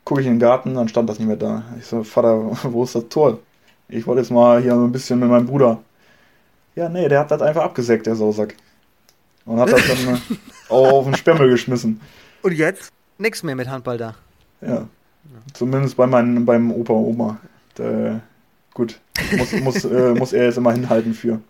[0.04, 1.64] gucke ich in den Garten, dann stand das nicht mehr da.
[1.78, 3.38] Ich so, Vater, wo ist das Tor?
[3.88, 5.78] Ich wollte jetzt mal hier ein bisschen mit meinem Bruder.
[6.78, 8.54] Ja, nee, der hat das einfach abgesägt, der Sausack.
[9.44, 10.18] Und hat das dann äh,
[10.68, 12.00] auch auf den Spemmel geschmissen.
[12.40, 12.92] Und jetzt?
[13.18, 14.14] Nix mehr mit Handball da.
[14.60, 14.86] Ja.
[15.54, 17.40] Zumindest bei meinem, beim Opa und Oma.
[17.76, 18.20] Der,
[18.74, 19.00] gut.
[19.36, 21.40] Muss, muss, äh, muss er jetzt immer hinhalten für.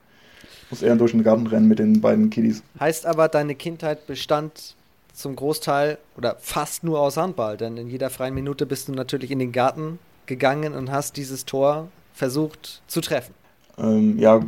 [0.70, 2.62] Muss er durch den Garten rennen mit den beiden Kiddies.
[2.80, 4.76] Heißt aber, deine Kindheit bestand
[5.12, 9.30] zum Großteil oder fast nur aus Handball, denn in jeder freien Minute bist du natürlich
[9.30, 13.34] in den Garten gegangen und hast dieses Tor versucht zu treffen.
[13.76, 14.40] Ähm, ja,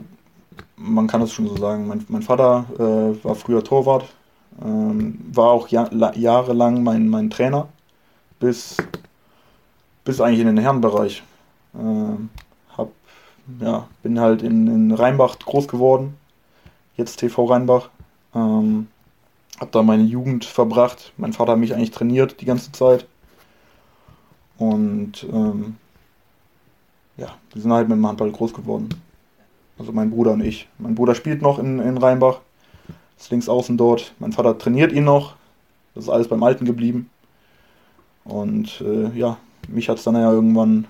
[0.77, 1.87] man kann es schon so sagen.
[1.87, 4.07] Mein, mein Vater äh, war früher Torwart,
[4.63, 7.69] ähm, war auch ja, jahrelang mein, mein Trainer,
[8.39, 8.77] bis,
[10.05, 11.23] bis eigentlich in den Herrenbereich.
[11.75, 12.31] Ähm,
[12.77, 12.91] hab,
[13.61, 16.17] ja, bin halt in, in Rheinbach groß geworden,
[16.97, 17.91] jetzt TV Rheinbach.
[18.35, 18.89] Ähm,
[19.59, 21.13] Hab da meine Jugend verbracht.
[21.17, 23.07] Mein Vater hat mich eigentlich trainiert die ganze Zeit.
[24.59, 25.77] Und ähm,
[27.17, 28.89] ja, wir sind halt mit dem Handball groß geworden.
[29.81, 30.69] Also mein Bruder und ich.
[30.77, 32.41] Mein Bruder spielt noch in, in Rheinbach,
[33.19, 34.13] ist links außen dort.
[34.19, 35.37] Mein Vater trainiert ihn noch.
[35.95, 37.09] Das ist alles beim Alten geblieben.
[38.25, 39.39] Und äh, ja,
[39.69, 40.87] mich hat es dann ja irgendwann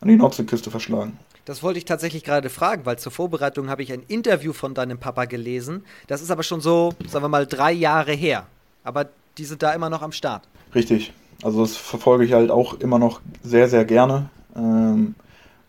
[0.00, 1.20] an die Nordseeküste verschlagen.
[1.44, 4.98] Das wollte ich tatsächlich gerade fragen, weil zur Vorbereitung habe ich ein Interview von deinem
[4.98, 5.84] Papa gelesen.
[6.08, 8.46] Das ist aber schon so, sagen wir mal, drei Jahre her.
[8.82, 9.06] Aber
[9.38, 10.48] die sind da immer noch am Start.
[10.74, 11.12] Richtig.
[11.44, 14.30] Also das verfolge ich halt auch immer noch sehr, sehr gerne.
[14.56, 15.14] Ähm,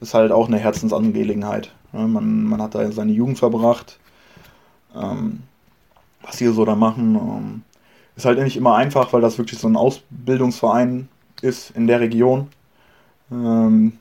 [0.02, 1.72] ist halt auch eine Herzensangelegenheit.
[1.92, 4.00] Man, man hat da seine Jugend verbracht.
[4.96, 5.44] Ähm,
[6.22, 7.64] was die so da machen, ähm,
[8.16, 11.08] ist halt nicht immer einfach, weil das wirklich so ein Ausbildungsverein
[11.42, 12.48] ist in der Region.
[13.32, 13.94] Ähm,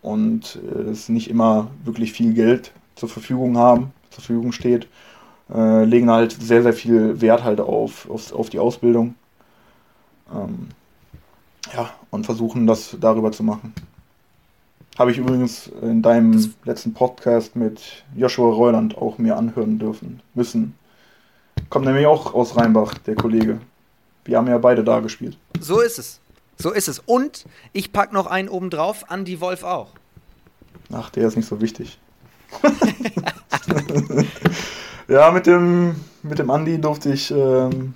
[0.00, 4.88] und äh, es nicht immer wirklich viel Geld zur Verfügung haben, zur Verfügung steht.
[5.52, 9.14] Äh, legen halt sehr, sehr viel Wert halt auf, auf, auf die Ausbildung.
[10.32, 10.68] Ähm,
[11.74, 13.74] ja, und versuchen das darüber zu machen.
[14.98, 20.20] Habe ich übrigens in deinem das letzten Podcast mit Joshua Reuland auch mir anhören dürfen,
[20.34, 20.74] müssen.
[21.70, 23.60] Kommt nämlich auch aus Rheinbach, der Kollege.
[24.24, 25.38] Wir haben ja beide da gespielt.
[25.58, 26.20] So ist es.
[26.58, 26.98] So ist es.
[27.00, 29.94] Und ich packe noch einen oben drauf, Andy Wolf auch.
[30.92, 31.98] Ach, der ist nicht so wichtig.
[35.08, 37.94] ja, mit dem, mit dem Andi durfte ich ähm,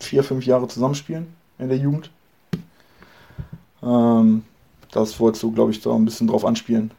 [0.00, 2.10] vier, fünf Jahre zusammenspielen in der Jugend.
[3.80, 4.42] Ähm,
[4.92, 6.92] das wolltest du, glaube ich, da ein bisschen drauf anspielen.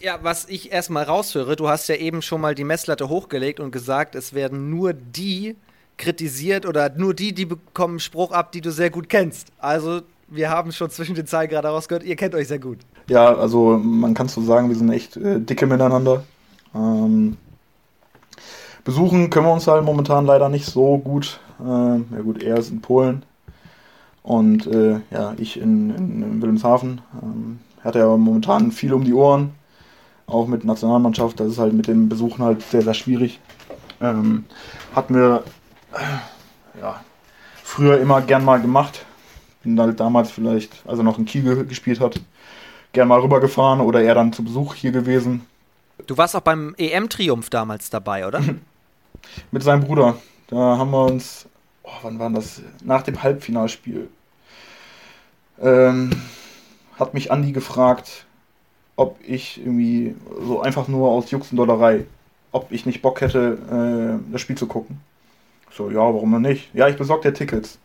[0.00, 3.70] Ja, was ich erstmal raushöre, du hast ja eben schon mal die Messlatte hochgelegt und
[3.70, 5.56] gesagt, es werden nur die
[5.96, 9.48] kritisiert oder nur die, die bekommen Spruch ab, die du sehr gut kennst.
[9.58, 12.78] Also, wir haben schon zwischen den Zeilen gerade rausgehört, ihr kennt euch sehr gut.
[13.08, 16.24] Ja, also man kann so sagen, wir sind echt äh, dicke miteinander.
[16.74, 17.36] Ähm,
[18.84, 21.40] besuchen können wir uns halt momentan leider nicht so gut.
[21.60, 23.22] Ähm, ja gut, er ist in Polen,
[24.26, 27.00] und äh, ja, ich in, in, in Wilhelmshaven.
[27.22, 29.52] Ähm, hatte ja momentan viel um die Ohren,
[30.26, 31.38] auch mit Nationalmannschaft.
[31.38, 33.38] Das ist halt mit dem Besuchen halt sehr, sehr schwierig.
[34.00, 34.44] Ähm,
[34.96, 35.44] hatten wir
[35.92, 37.00] äh, ja,
[37.62, 39.06] früher immer gern mal gemacht.
[39.62, 42.20] Bin halt damals vielleicht, als er noch in Kiel gespielt hat,
[42.92, 45.46] gern mal rübergefahren oder er dann zu Besuch hier gewesen.
[46.08, 48.42] Du warst auch beim EM-Triumph damals dabei, oder?
[49.52, 50.16] mit seinem Bruder.
[50.48, 51.48] Da haben wir uns,
[51.84, 52.60] oh, wann war das?
[52.84, 54.08] Nach dem Halbfinalspiel
[55.60, 56.10] ähm,
[56.98, 58.26] hat mich Andi gefragt,
[58.96, 60.14] ob ich irgendwie
[60.46, 62.04] so einfach nur aus Jux und Dollerei,
[62.52, 65.00] ob ich nicht Bock hätte, äh, das Spiel zu gucken.
[65.70, 66.74] So, ja, warum noch nicht?
[66.74, 67.78] Ja, ich besorge dir Tickets.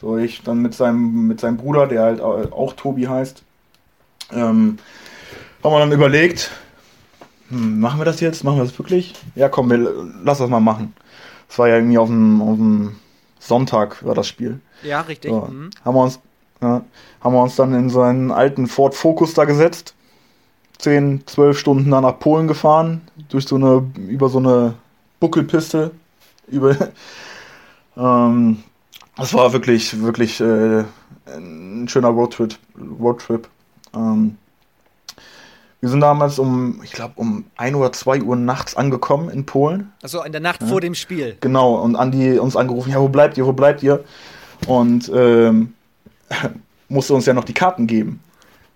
[0.00, 3.42] So, ich dann mit seinem, mit seinem Bruder, der halt auch Tobi heißt,
[4.32, 4.78] ähm,
[5.64, 6.50] haben wir dann überlegt,
[7.48, 8.44] hm, machen wir das jetzt?
[8.44, 9.14] Machen wir das wirklich?
[9.34, 9.78] Ja, komm, wir,
[10.22, 10.94] lass das mal machen.
[11.48, 12.96] Das war ja irgendwie auf dem, auf dem
[13.38, 14.60] Sonntag, war das Spiel.
[14.82, 15.30] Ja, richtig.
[15.30, 15.70] So, mhm.
[15.84, 16.20] Haben wir uns
[16.60, 16.82] ja,
[17.20, 19.94] haben wir uns dann in so einen alten Ford Focus da gesetzt.
[20.78, 24.74] Zehn, zwölf Stunden da nach Polen gefahren, durch so eine, über so eine
[25.18, 25.90] Buckelpiste.
[26.46, 26.76] Über,
[27.96, 28.62] ähm,
[29.16, 30.84] das war wirklich, wirklich äh,
[31.26, 32.56] ein schöner Roadtrip.
[33.00, 33.48] Roadtrip.
[33.94, 34.36] Ähm,
[35.80, 39.92] wir sind damals um, ich glaube, um 1 oder 2 Uhr nachts angekommen in Polen.
[40.02, 40.66] Also in der Nacht ja.
[40.66, 41.36] vor dem Spiel.
[41.40, 44.04] Genau, und Andi uns angerufen, ja, wo bleibt ihr, wo bleibt ihr?
[44.66, 45.74] Und ähm,
[46.88, 48.20] musste uns ja noch die Karten geben.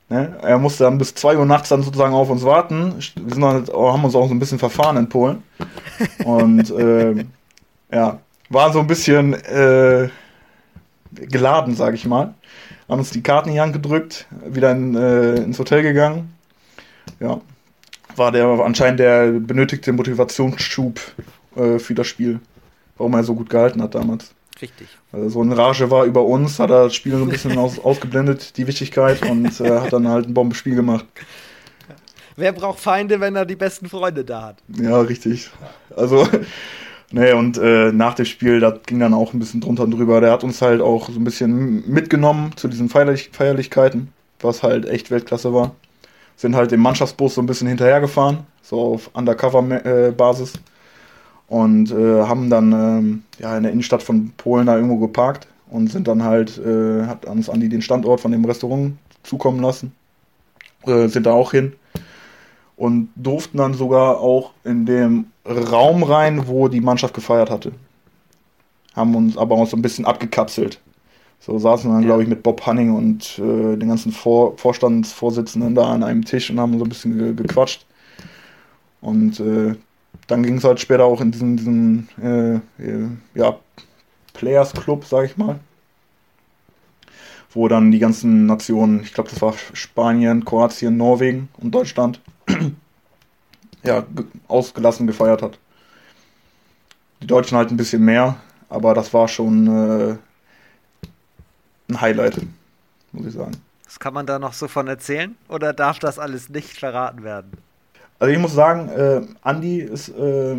[0.09, 0.37] Ne?
[0.43, 2.95] Er musste dann bis 2 Uhr nachts dann sozusagen auf uns warten.
[3.17, 5.43] Wir sind dann, haben uns auch so ein bisschen verfahren in Polen.
[6.25, 7.25] Und äh,
[7.91, 8.19] ja,
[8.51, 10.09] war so ein bisschen äh,
[11.13, 12.35] geladen, sage ich mal.
[12.89, 16.35] Haben uns die Karten in die Hand gedrückt, wieder in, äh, ins Hotel gegangen.
[17.21, 17.41] Ja,
[18.17, 21.01] war der anscheinend der benötigte Motivationsschub
[21.57, 22.41] äh, für das Spiel,
[22.99, 24.35] warum er so gut gehalten hat damals.
[24.63, 24.87] Richtig.
[25.11, 27.79] Also so eine Rage war über uns, hat er das Spiel so ein bisschen aus,
[27.85, 31.05] ausgeblendet, die Wichtigkeit, und äh, hat dann halt ein Bombenspiel gemacht.
[32.37, 34.57] Wer braucht Feinde, wenn er die besten Freunde da hat?
[34.81, 35.51] Ja, richtig.
[35.95, 36.27] Also,
[37.11, 40.21] nee, und äh, nach dem Spiel, das ging dann auch ein bisschen drunter und drüber.
[40.21, 44.87] Der hat uns halt auch so ein bisschen mitgenommen zu diesen Feierlich Feierlichkeiten, was halt
[44.87, 45.75] echt Weltklasse war.
[46.37, 50.55] Sind halt dem Mannschaftsbus so ein bisschen hinterhergefahren, so auf Undercover-Basis.
[51.49, 55.47] Äh, und äh, haben dann ähm, ja, in der Innenstadt von Polen da irgendwo geparkt
[55.71, 59.93] und sind dann halt, äh, hat uns Andi den Standort von dem Restaurant zukommen lassen,
[60.87, 61.73] äh, sind da auch hin
[62.77, 67.73] und durften dann sogar auch in dem Raum rein, wo die Mannschaft gefeiert hatte.
[68.95, 70.81] Haben uns aber auch so ein bisschen abgekapselt.
[71.41, 72.09] So saßen wir dann, ja.
[72.09, 76.51] glaube ich, mit Bob Hanning und äh, den ganzen Vor Vorstandsvorsitzenden da an einem Tisch
[76.51, 77.85] und haben so ein bisschen ge gequatscht.
[79.01, 79.75] Und äh,
[80.27, 83.59] dann ging es halt später auch in diesen, diesen äh, äh, ja,
[84.33, 85.59] Players Club, sag ich mal.
[87.51, 92.21] Wo dann die ganzen Nationen, ich glaube, das war Spanien, Kroatien, Norwegen und Deutschland,
[93.83, 94.07] ja,
[94.49, 95.59] ausgelassen gefeiert hat.
[97.21, 98.37] Die Deutschen halt ein bisschen mehr,
[98.69, 100.17] aber das war schon äh,
[101.89, 102.41] ein Highlight,
[103.13, 103.61] muss ich sagen.
[103.85, 105.37] Was kann man da noch so von erzählen?
[105.49, 107.53] Oder darf das alles nicht verraten werden?
[108.23, 110.55] Also ich muss sagen, äh, Andi ist, äh,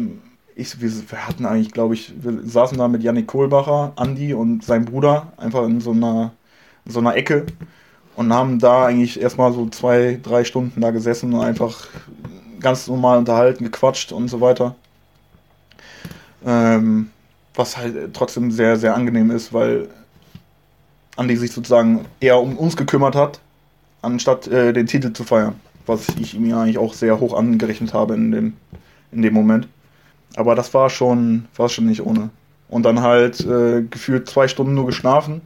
[0.53, 4.83] ich, wir, hatten eigentlich, glaube ich, wir saßen da mit Yannick Kohlbacher, Andi und sein
[4.83, 6.33] Bruder einfach in so einer,
[6.85, 7.45] in so einer Ecke
[8.17, 11.87] und haben da eigentlich erstmal so zwei, drei Stunden da gesessen und einfach
[12.59, 14.75] ganz normal unterhalten, gequatscht und so weiter.
[16.45, 17.11] Ähm,
[17.55, 19.87] was halt trotzdem sehr, sehr angenehm ist, weil
[21.15, 23.39] Andi sich sozusagen eher um uns gekümmert hat,
[24.01, 28.15] anstatt äh, den Titel zu feiern was ich mir eigentlich auch sehr hoch angerechnet habe
[28.15, 28.53] in dem,
[29.11, 29.67] in dem Moment.
[30.35, 32.29] Aber das war schon, war schon nicht ohne.
[32.69, 35.41] Und dann halt äh, gefühlt zwei Stunden nur geschlafen.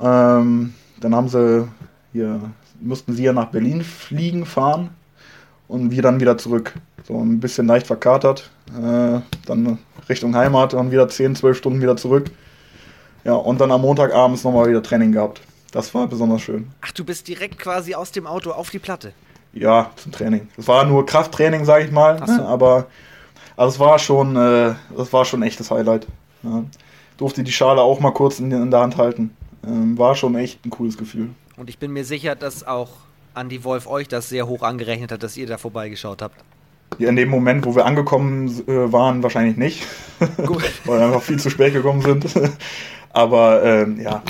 [0.00, 1.68] Ähm, dann haben sie
[2.12, 2.40] hier,
[2.80, 4.90] mussten sie ja nach Berlin fliegen, fahren
[5.68, 6.74] und wir dann wieder zurück.
[7.04, 8.50] So ein bisschen leicht verkatert.
[8.70, 12.30] Äh, dann Richtung Heimat und wieder 10, 12 Stunden wieder zurück.
[13.24, 15.40] Ja, und dann am Montagabends nochmal wieder Training gehabt.
[15.76, 16.70] Das war besonders schön.
[16.80, 19.12] Ach, du bist direkt quasi aus dem Auto auf die Platte?
[19.52, 20.48] Ja, zum Training.
[20.56, 22.18] Das war nur Krafttraining, sage ich mal.
[22.26, 22.32] So.
[22.32, 22.46] Ne?
[22.46, 22.86] Aber
[23.58, 26.06] also es war schon, äh, das war schon ein echtes Highlight.
[26.42, 26.64] Ja.
[27.18, 29.36] Durfte die Schale auch mal kurz in, in der Hand halten.
[29.66, 31.28] Ähm, war schon echt ein cooles Gefühl.
[31.58, 32.88] Und ich bin mir sicher, dass auch
[33.34, 36.42] Andy Wolf euch das sehr hoch angerechnet hat, dass ihr da vorbeigeschaut habt.
[36.96, 39.86] Ja, in dem Moment, wo wir angekommen äh, waren, wahrscheinlich nicht.
[40.86, 42.24] Weil wir einfach viel zu spät gekommen sind.
[43.12, 44.22] Aber ähm, ja,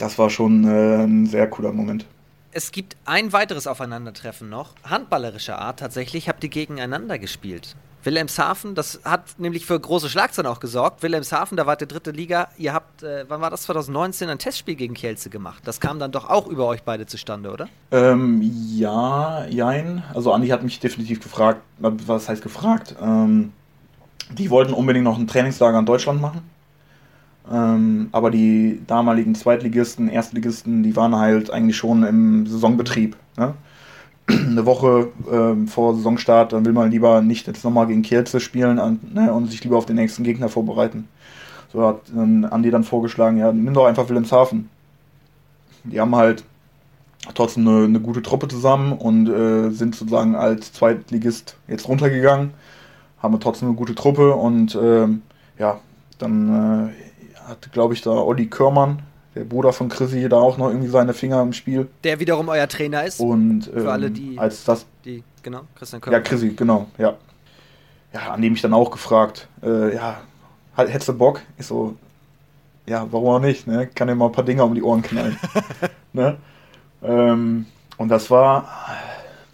[0.00, 2.06] das war schon äh, ein sehr cooler Moment.
[2.52, 7.76] Es gibt ein weiteres Aufeinandertreffen noch, handballerischer Art tatsächlich, habt ihr gegeneinander gespielt.
[8.02, 11.02] Wilhelmshaven, das hat nämlich für große Schlagzeilen auch gesorgt.
[11.02, 12.48] Wilhelmshaven, da war der dritte Liga.
[12.56, 15.62] Ihr habt, äh, wann war das, 2019, ein Testspiel gegen Kielce gemacht.
[15.66, 17.68] Das kam dann doch auch über euch beide zustande, oder?
[17.90, 20.02] Ähm, ja, jein.
[20.14, 22.96] Also Andi hat mich definitiv gefragt, was heißt gefragt?
[23.02, 23.52] Ähm,
[24.30, 26.40] die wollten unbedingt noch ein Trainingslager in Deutschland machen.
[27.50, 33.16] Ähm, aber die damaligen Zweitligisten, Erstligisten, die waren halt eigentlich schon im Saisonbetrieb.
[33.36, 33.54] Ne?
[34.28, 38.78] Eine Woche ähm, vor Saisonstart, dann will man lieber nicht jetzt nochmal gegen Kielce spielen
[38.78, 41.08] und, ne, und sich lieber auf den nächsten Gegner vorbereiten.
[41.72, 44.68] So hat dann Andi dann vorgeschlagen, ja, nimm doch einfach Wilhelmshaven.
[45.84, 46.44] Die haben halt
[47.34, 52.50] trotzdem eine, eine gute Truppe zusammen und äh, sind sozusagen als Zweitligist jetzt runtergegangen,
[53.20, 55.08] haben trotzdem eine gute Truppe und äh,
[55.58, 55.80] ja,
[56.18, 57.09] dann äh,
[57.46, 59.02] hat, glaube ich, da Olli Körmann,
[59.34, 61.88] der Bruder von Chrissy, da auch noch irgendwie seine Finger im Spiel.
[62.04, 63.20] Der wiederum euer Trainer ist.
[63.20, 64.38] Und ähm, für alle, die.
[64.38, 64.86] Als das.
[65.04, 66.22] Die, genau, Christian Körmann.
[66.22, 67.16] Ja, Chrissy, genau, ja.
[68.12, 70.20] Ja, an dem ich dann auch gefragt, äh, ja,
[70.76, 71.42] hättest du Bock?
[71.58, 71.94] Ich so,
[72.86, 73.86] ja, warum auch nicht, ne?
[73.86, 75.38] Kann dir mal ein paar Dinge um die Ohren knallen.
[76.12, 76.36] ne?
[77.02, 77.66] Ähm,
[77.98, 78.68] und das war,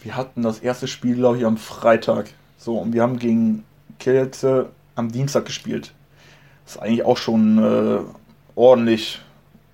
[0.01, 2.31] wir hatten das erste Spiel, glaube ich, am Freitag.
[2.57, 3.65] So, und wir haben gegen
[3.99, 5.93] Kielce am Dienstag gespielt
[6.67, 7.99] was eigentlich auch schon äh,
[8.55, 9.21] ordentlich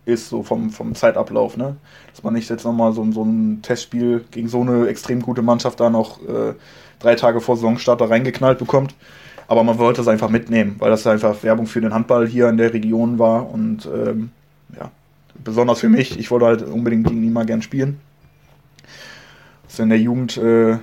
[0.05, 1.77] ist, so vom, vom Zeitablauf, ne?
[2.11, 5.81] Dass man nicht jetzt nochmal so, so ein Testspiel gegen so eine extrem gute Mannschaft
[5.81, 6.55] da noch äh,
[6.99, 8.95] drei Tage vor Saisonstart da reingeknallt bekommt.
[9.49, 12.57] Aber man wollte es einfach mitnehmen, weil das einfach Werbung für den Handball hier in
[12.57, 14.31] der Region war und ähm,
[14.77, 14.91] ja,
[15.43, 16.19] besonders für mich.
[16.19, 18.01] Ich wollte halt unbedingt gegen ihn mal gern spielen.
[19.65, 20.79] Also in der Jugend äh,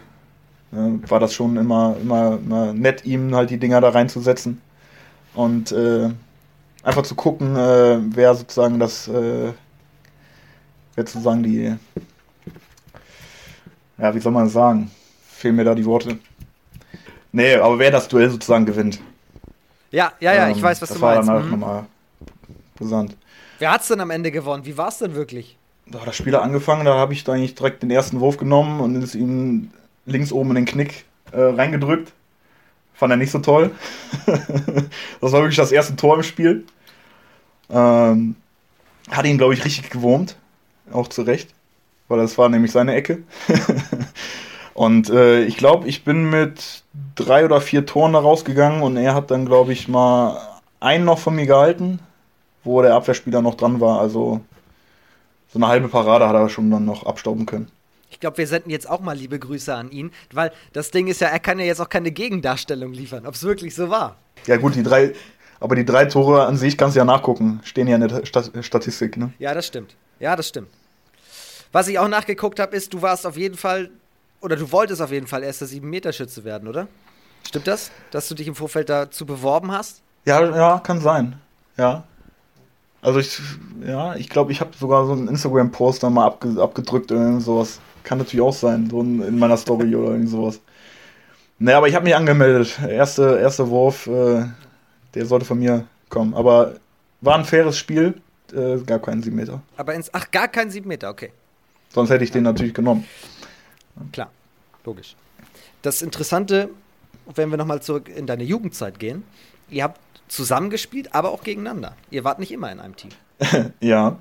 [0.72, 4.62] war das schon immer, immer, immer nett, ihm halt die Dinger da reinzusetzen.
[5.40, 6.10] Und äh,
[6.84, 9.54] einfach zu gucken, äh, wer sozusagen das, äh,
[10.96, 11.78] wer sozusagen die,
[13.98, 14.92] ja, wie soll man sagen?
[15.30, 16.20] Fehlen mir da die Worte.
[17.32, 19.00] Nee, aber wer das Duell sozusagen gewinnt.
[19.92, 21.20] Ja, ja, ja, ähm, ich weiß, was du meinst.
[21.20, 21.52] Das war dann halt mhm.
[21.52, 21.86] nochmal
[22.76, 23.16] brisant.
[23.60, 24.66] Wer hat's denn am Ende gewonnen?
[24.66, 25.58] Wie war's denn wirklich?
[25.86, 28.82] Da hat das Spiel angefangen, da habe ich da eigentlich direkt den ersten Wurf genommen
[28.82, 29.72] und ist ihm
[30.06, 32.12] links oben in den Knick äh, reingedrückt.
[33.00, 33.72] Fand er nicht so toll.
[34.26, 36.66] das war wirklich das erste Tor im Spiel.
[37.70, 38.36] Ähm,
[39.10, 40.36] hat ihn, glaube ich, richtig gewurmt.
[40.92, 41.54] Auch zu Recht.
[42.10, 43.24] Weil das war nämlich seine Ecke.
[44.74, 46.84] und äh, ich glaube, ich bin mit
[47.16, 50.38] drei oder vier Toren da rausgegangen und er hat dann, glaube ich, mal
[50.82, 52.00] einen noch von mir gehalten,
[52.66, 54.02] wo der Abwehrspieler noch dran war.
[54.02, 54.42] Also
[55.48, 57.72] so eine halbe Parade hat er schon dann noch abstauben können.
[58.10, 61.22] Ich glaube, wir senden jetzt auch mal liebe Grüße an ihn, weil das Ding ist
[61.22, 64.16] ja, er kann ja jetzt auch keine Gegendarstellung liefern, ob es wirklich so war.
[64.46, 65.14] Ja, gut, die drei,
[65.60, 68.24] aber die drei Tore an sich kannst du ja nachgucken, stehen ja in der
[68.64, 69.34] Statistik, ne?
[69.40, 69.96] Ja, das stimmt.
[70.20, 70.70] Ja, das stimmt.
[71.72, 73.92] Was ich auch nachgeguckt habe, ist, du warst auf jeden Fall,
[74.42, 76.88] oder du wolltest auf jeden Fall erster 7-Meter-Schütze werden, oder?
[77.48, 80.02] Stimmt das, dass du dich im Vorfeld dazu beworben hast?
[80.26, 81.40] Ja, ja, kann sein.
[81.78, 82.04] Ja.
[83.02, 83.40] Also ich,
[83.86, 87.80] ja, ich glaube, ich habe sogar so einen Instagram-Post dann mal abge abgedrückt oder sowas.
[88.04, 90.60] Kann natürlich auch sein, so in meiner Story oder irgendwie sowas.
[91.60, 92.80] Naja, aber ich habe mich angemeldet.
[92.88, 94.46] Erste, erster Wurf, äh,
[95.14, 96.34] der sollte von mir kommen.
[96.34, 96.76] Aber
[97.22, 98.22] war ein faires Spiel,
[98.54, 99.62] äh, gar keinen 7 Meter.
[99.76, 101.32] Aber ins, ach, gar keinen 7 Meter, okay.
[101.90, 103.06] Sonst hätte ich den natürlich genommen.
[104.14, 104.32] Klar,
[104.86, 105.16] logisch.
[105.82, 106.70] Das Interessante,
[107.36, 109.24] wenn wir nochmal zurück in deine Jugendzeit gehen,
[109.70, 111.96] ihr habt zusammengespielt, aber auch gegeneinander.
[112.12, 113.12] Ihr wart nicht immer in einem Team.
[113.82, 114.18] ja.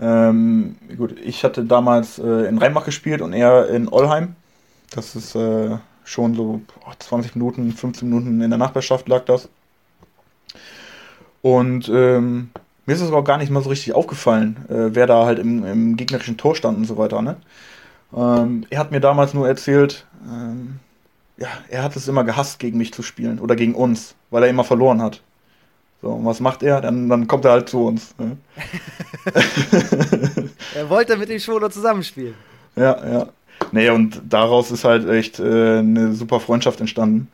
[0.00, 4.34] Ähm, gut, ich hatte damals äh, in Rheinbach gespielt und er in Olheim.
[4.90, 9.48] Das ist äh, schon so oh, 20 Minuten, 15 Minuten in der Nachbarschaft lag das.
[11.42, 12.50] Und ähm,
[12.86, 15.64] mir ist es auch gar nicht mal so richtig aufgefallen, äh, wer da halt im,
[15.64, 17.22] im, gegnerischen Tor stand und so weiter.
[17.22, 17.36] Ne?
[18.16, 20.80] Ähm, er hat mir damals nur erzählt, ähm,
[21.36, 24.48] ja, er hat es immer gehasst, gegen mich zu spielen oder gegen uns, weil er
[24.48, 25.22] immer verloren hat.
[26.00, 26.80] So, und was macht er?
[26.80, 28.14] Dann, dann kommt er halt zu uns.
[28.18, 28.36] Ne?
[30.74, 32.34] er wollte mit dem Schwolo zusammenspielen.
[32.76, 33.28] Ja, ja.
[33.72, 37.28] Nee, und daraus ist halt echt äh, eine super Freundschaft entstanden.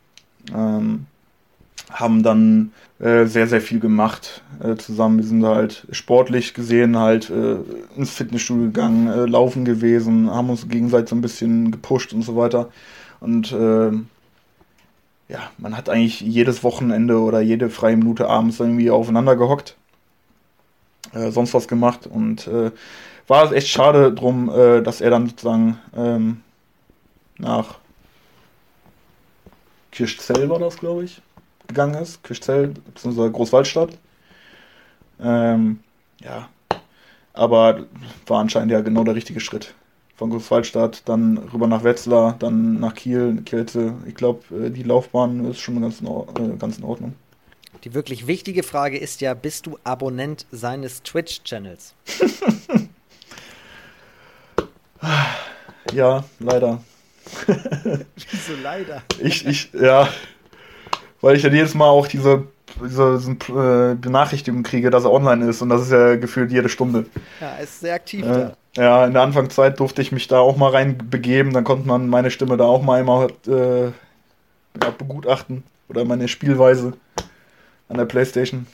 [0.55, 1.07] Ähm,
[1.91, 5.17] haben dann äh, sehr, sehr viel gemacht äh, zusammen.
[5.17, 7.57] Wir sind halt sportlich gesehen halt äh,
[7.97, 12.35] ins Fitnessstudio gegangen, äh, laufen gewesen, haben uns gegenseitig so ein bisschen gepusht und so
[12.35, 12.69] weiter.
[13.19, 13.91] Und äh,
[15.29, 19.77] ja, man hat eigentlich jedes Wochenende oder jede freie Minute abends irgendwie aufeinander gehockt,
[21.13, 22.71] äh, sonst was gemacht und äh,
[23.27, 26.41] war es echt schade drum, äh, dass er dann sozusagen ähm,
[27.37, 27.79] nach
[29.91, 31.21] Kirchzell war das, glaube ich,
[31.67, 32.23] gegangen ist.
[32.23, 33.97] Kirchzell, beziehungsweise Großwaldstadt.
[35.21, 35.79] Ähm,
[36.19, 36.49] ja,
[37.33, 37.85] aber
[38.27, 39.73] war anscheinend ja genau der richtige Schritt
[40.15, 43.95] von Großwaldstadt, dann rüber nach Wetzlar, dann nach Kiel, Kielze.
[44.05, 47.13] Ich glaube, äh, die Laufbahn ist schon ganz in, äh, ganz in Ordnung.
[47.83, 51.95] Die wirklich wichtige Frage ist ja, bist du Abonnent seines Twitch-Channels?
[55.93, 56.83] ja, leider.
[57.47, 59.01] Wieso leider?
[59.19, 60.07] Ich, ich, ja,
[61.21, 62.47] weil ich ja jedes Mal auch diese,
[62.83, 66.69] diese, diese äh, Benachrichtigung kriege, dass er online ist und das ist ja gefühlt jede
[66.69, 67.07] Stunde.
[67.39, 68.57] Ja, er ist sehr aktiv äh, da.
[68.75, 71.51] Ja, in der Anfangszeit durfte ich mich da auch mal reinbegeben.
[71.51, 73.91] Dann konnte man meine Stimme da auch mal einmal äh,
[74.97, 75.63] begutachten.
[75.89, 76.93] Oder meine Spielweise
[77.91, 78.67] an der Playstation.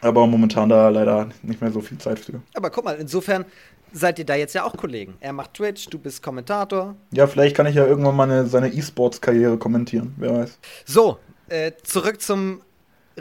[0.00, 2.42] Aber momentan da leider nicht mehr so viel Zeit für.
[2.54, 3.46] Aber guck mal, insofern
[3.92, 5.14] seid ihr da jetzt ja auch Kollegen.
[5.20, 6.94] Er macht Twitch, du bist Kommentator.
[7.12, 10.58] Ja, vielleicht kann ich ja irgendwann mal eine, seine E-Sports-Karriere kommentieren, wer weiß.
[10.84, 11.18] So,
[11.48, 12.60] äh, zurück zum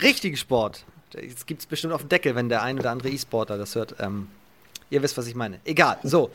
[0.01, 0.83] richtigen Sport.
[1.13, 3.95] Jetzt gibt es bestimmt auf den Deckel, wenn der ein oder andere E-Sporter das hört.
[3.99, 4.27] Ähm,
[4.93, 5.59] Ihr wisst, was ich meine.
[5.65, 5.97] Egal.
[6.03, 6.29] So,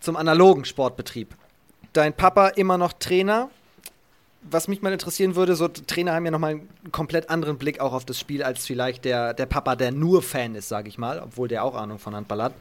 [0.00, 1.34] zum analogen Sportbetrieb.
[1.92, 3.50] Dein Papa immer noch Trainer.
[4.42, 7.92] Was mich mal interessieren würde, so Trainer haben ja nochmal einen komplett anderen Blick auch
[7.92, 11.20] auf das Spiel als vielleicht der, der Papa, der nur Fan ist, sage ich mal,
[11.20, 12.54] obwohl der auch Ahnung von Handball hat.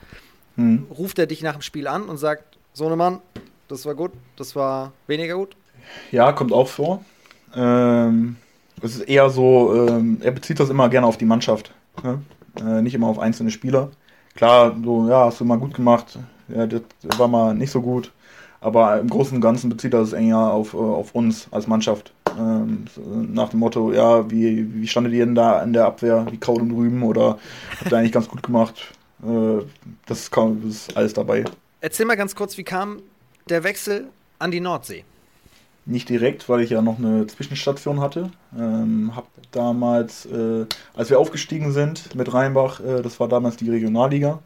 [0.56, 0.88] Hm.
[0.90, 3.22] Ruft er dich nach dem Spiel an und sagt, Sohnemann,
[3.68, 5.56] das war gut, das war weniger gut?
[6.12, 7.06] Ja, kommt auch vor.
[7.56, 8.38] Ähm,
[8.82, 11.74] es ist eher so, ähm, er bezieht das immer gerne auf die Mannschaft,
[12.04, 12.22] ne?
[12.60, 13.92] äh, nicht immer auf einzelne Spieler
[14.38, 16.18] klar, so, ja, hast du mal gut gemacht,
[16.48, 16.82] ja, das
[17.18, 18.14] war mal nicht so gut.
[18.60, 22.14] Aber im Großen und Ganzen bezieht das eher auf, äh, auf uns als Mannschaft.
[22.38, 22.86] Ähm,
[23.34, 26.62] nach dem Motto, ja, wie, wie standet ihr denn da in der Abwehr, wie Kraut
[26.62, 27.38] und Rüben oder
[27.80, 28.94] habt ihr eigentlich ganz gut gemacht?
[29.24, 29.64] Äh,
[30.06, 31.46] das, ist, das ist alles dabei.
[31.82, 33.02] Erzähl mal ganz kurz, wie kam
[33.50, 34.08] der Wechsel
[34.40, 35.04] an die Nordsee?
[35.86, 38.32] Nicht direkt, weil ich ja noch eine Zwischenstation hatte.
[38.58, 43.70] Ähm, hab damals, äh, als wir aufgestiegen sind mit Rheinbach, äh, das war damals die
[43.70, 44.40] Regionalliga,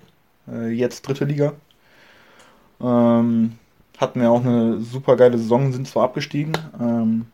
[0.47, 1.53] äh, jetzt dritte Liga.
[2.80, 3.53] Ähm,
[4.02, 7.28] hatten wir auch eine super geile Saison, sind zwar abgestiegen, ähm,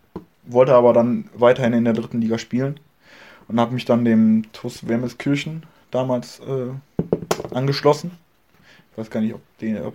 [0.44, 2.80] wollte aber dann weiterhin in der dritten Liga spielen
[3.48, 8.12] und habe mich dann dem TuS Wermelskirchen damals äh, angeschlossen.
[8.92, 9.42] Ich weiß gar nicht, ob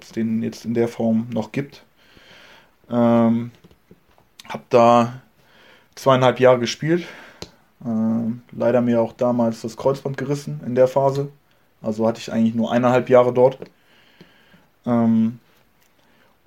[0.02, 1.84] es den, den jetzt in der Form noch gibt.
[2.90, 3.50] Ähm,
[4.48, 5.20] hab da
[5.94, 7.06] zweieinhalb Jahre gespielt.
[7.84, 11.28] Ähm, leider mir auch damals das Kreuzband gerissen in der Phase.
[11.82, 13.58] Also hatte ich eigentlich nur eineinhalb Jahre dort.
[14.86, 15.40] Ähm,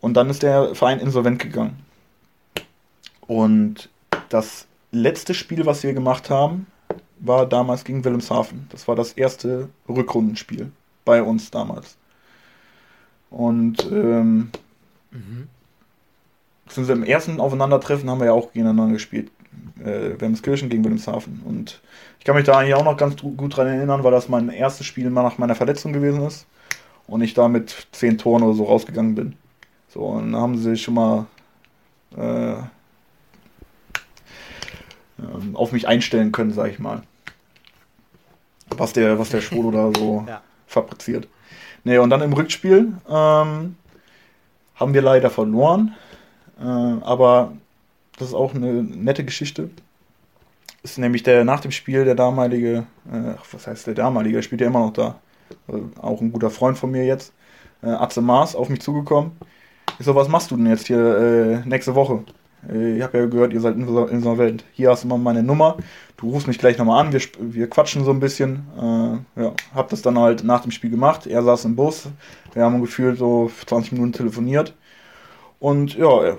[0.05, 1.79] und dann ist der Verein insolvent gegangen.
[3.25, 3.89] Und
[4.29, 6.67] das letzte Spiel, was wir gemacht haben,
[7.17, 8.67] war damals gegen Wilhelmshaven.
[8.69, 10.71] Das war das erste Rückrundenspiel
[11.05, 11.97] bei uns damals.
[13.31, 14.51] Und ähm,
[15.09, 15.47] mhm
[16.77, 19.31] im ersten Aufeinandertreffen haben wir ja auch gegeneinander gespielt.
[19.83, 21.41] Äh, Wermskirchen gegen Wilhelmshaven.
[21.45, 21.81] Und
[22.19, 24.85] ich kann mich da eigentlich auch noch ganz gut dran erinnern, weil das mein erstes
[24.85, 26.45] Spiel nach meiner Verletzung gewesen ist.
[27.07, 29.35] Und ich da mit zehn Toren oder so rausgegangen bin.
[29.95, 31.25] So, und dann haben sie schon mal.
[32.15, 32.55] Äh,
[35.17, 37.01] ähm, auf mich einstellen können, sag ich mal.
[38.69, 40.41] Was der, was der Schwolo da so ja.
[40.67, 41.29] fabriziert.
[41.85, 43.75] Nee, und dann im Rückspiel ähm,
[44.75, 45.95] haben wir leider verloren.
[46.59, 47.53] Äh, aber
[48.17, 49.69] das ist auch eine nette Geschichte.
[50.83, 54.59] Ist nämlich der nach dem Spiel der damalige, äh, was heißt der damalige, der spielt
[54.59, 55.15] ja immer noch da.
[55.67, 57.31] Also auch ein guter Freund von mir jetzt,
[57.81, 59.31] äh, Atze Maas, auf mich zugekommen.
[59.99, 62.23] Ich so, was machst du denn jetzt hier äh, nächste Woche?
[62.69, 64.63] Äh, ich habe ja gehört, ihr seid insolvent.
[64.73, 65.77] Hier hast du mal meine Nummer.
[66.17, 67.13] Du rufst mich gleich nochmal an.
[67.13, 68.67] Wir, wir quatschen so ein bisschen.
[68.77, 71.27] Äh, ja, hab das dann halt nach dem Spiel gemacht.
[71.27, 72.07] Er saß im Bus.
[72.53, 74.73] Wir haben gefühlt so 20 Minuten telefoniert.
[75.59, 76.35] Und ja,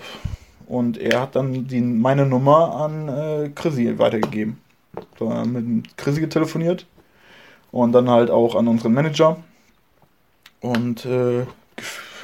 [0.66, 4.58] und er hat dann die, meine Nummer an äh, Chrissy weitergegeben.
[5.18, 6.86] So, mit Chrissy getelefoniert.
[7.70, 9.38] Und dann halt auch an unseren Manager.
[10.60, 11.44] Und äh,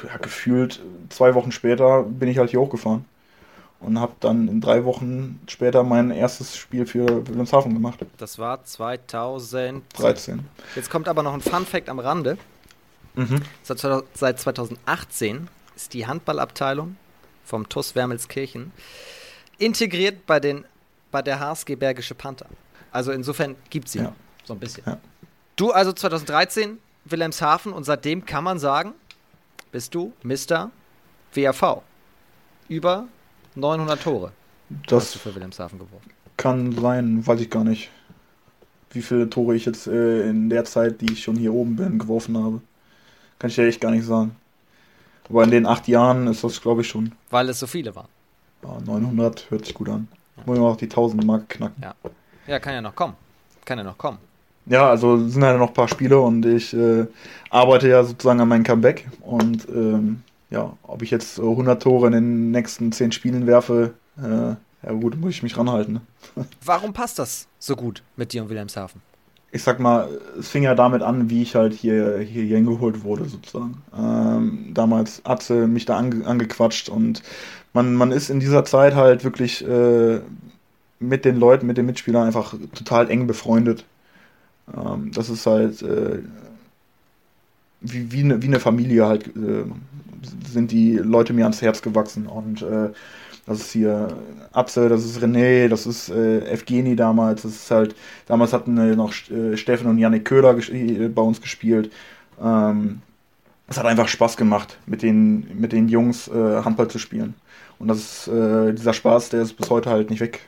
[0.07, 3.05] ja, gefühlt zwei Wochen später bin ich halt hier hochgefahren
[3.79, 7.99] und habe dann in drei Wochen später mein erstes Spiel für Wilhelmshaven gemacht.
[8.17, 10.45] Das war 2013.
[10.75, 12.37] Jetzt kommt aber noch ein Fun Fact am Rande.
[13.15, 13.41] Mhm.
[13.61, 16.95] Seit 2018 ist die Handballabteilung
[17.45, 18.71] vom TUS Wermelskirchen
[19.57, 20.65] integriert bei, den,
[21.11, 22.47] bei der HSG Bergische Panther.
[22.91, 24.13] Also insofern gibt sie ja.
[24.43, 24.83] so ein bisschen.
[24.85, 24.97] Ja.
[25.55, 28.93] Du also 2013 Wilhelmshaven und seitdem kann man sagen,
[29.73, 30.69] bist du Mr.
[31.33, 31.81] WAV.
[32.69, 33.07] Über
[33.55, 34.31] 900 Tore.
[34.87, 36.11] Das hast du für Wilhelmshaven geworfen.
[36.37, 37.89] Kann sein, weiß ich gar nicht.
[38.91, 41.97] Wie viele Tore ich jetzt äh, in der Zeit, die ich schon hier oben bin,
[41.97, 42.61] geworfen habe.
[43.39, 44.35] Kann ich ja echt gar nicht sagen.
[45.27, 47.11] Aber in den acht Jahren ist das, glaube ich, schon.
[47.31, 48.09] Weil es so viele waren.
[48.63, 50.07] Ja, 900 hört sich gut an.
[50.37, 50.43] Ja.
[50.45, 51.81] Muss man auch die 1000 Mark knacken.
[51.81, 51.95] Ja.
[52.45, 53.15] ja, kann ja noch kommen.
[53.65, 54.19] Kann ja noch kommen.
[54.65, 57.05] Ja, also sind ja noch ein paar Spiele und ich äh,
[57.49, 59.09] arbeite ja sozusagen an meinem Comeback.
[59.21, 64.55] Und ähm, ja, ob ich jetzt 100 Tore in den nächsten 10 Spielen werfe, äh,
[64.85, 65.93] ja gut, muss ich mich ranhalten.
[65.93, 66.01] Ne?
[66.63, 69.01] Warum passt das so gut mit dir und Wilhelmshaven?
[69.51, 70.09] Ich sag mal,
[70.39, 73.83] es fing ja damit an, wie ich halt hier, hier, hier hingeholt wurde, sozusagen.
[73.95, 77.21] Ähm, damals hat sie mich da ange, angequatscht und
[77.73, 80.21] man, man ist in dieser Zeit halt wirklich äh,
[80.99, 83.85] mit den Leuten, mit den Mitspielern einfach total eng befreundet.
[84.75, 86.19] Ähm, das ist halt äh,
[87.81, 89.65] wie, wie, eine, wie eine Familie halt äh,
[90.47, 92.27] sind die Leute mir ans Herz gewachsen.
[92.27, 92.89] Und äh,
[93.45, 94.17] das ist hier
[94.53, 97.41] Atze, das ist René, das ist äh, Evgeni damals.
[97.43, 97.95] Das ist halt,
[98.25, 101.91] damals hatten äh, noch äh, Steffen und Janik Köhler äh, bei uns gespielt.
[102.41, 103.01] Ähm,
[103.67, 107.33] es hat einfach Spaß gemacht, mit den, mit den Jungs äh, Handball zu spielen.
[107.79, 108.31] Und das ist,
[108.79, 110.41] dieser Spaß, der ist bis heute halt nicht weg.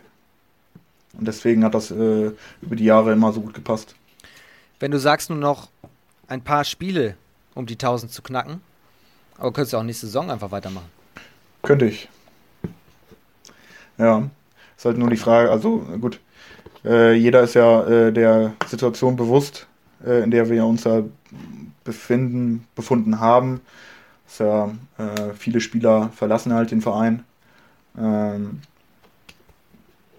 [1.18, 3.95] Und deswegen hat das über die Jahre immer so gut gepasst.
[4.80, 5.69] Wenn du sagst nur noch
[6.28, 7.15] ein paar Spiele,
[7.53, 8.61] um die 1000 zu knacken,
[9.38, 10.89] aber könntest du auch nächste Saison einfach weitermachen?
[11.61, 12.09] Könnte ich.
[13.97, 14.30] Ja,
[14.78, 16.19] ist halt nur die Frage, also gut,
[16.84, 19.67] äh, jeder ist ja äh, der Situation bewusst,
[20.05, 21.03] äh, in der wir uns ja
[21.84, 23.61] befinden, befunden haben.
[24.26, 24.65] Dass ja,
[24.97, 27.23] äh, viele Spieler verlassen halt den Verein.
[27.97, 28.61] Ähm,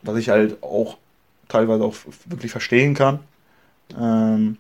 [0.03, 0.97] was ich halt auch
[1.49, 1.95] teilweise auch
[2.27, 3.21] wirklich verstehen kann.
[3.99, 4.57] Ähm,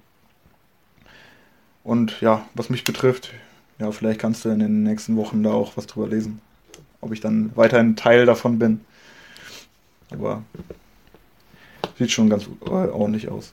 [1.85, 3.33] und ja, was mich betrifft,
[3.79, 6.41] ja, vielleicht kannst du in den nächsten Wochen da auch was drüber lesen.
[7.01, 8.81] Ob ich dann weiterhin Teil davon bin.
[10.11, 10.43] Aber
[11.99, 13.53] sieht schon ganz ordentlich aus.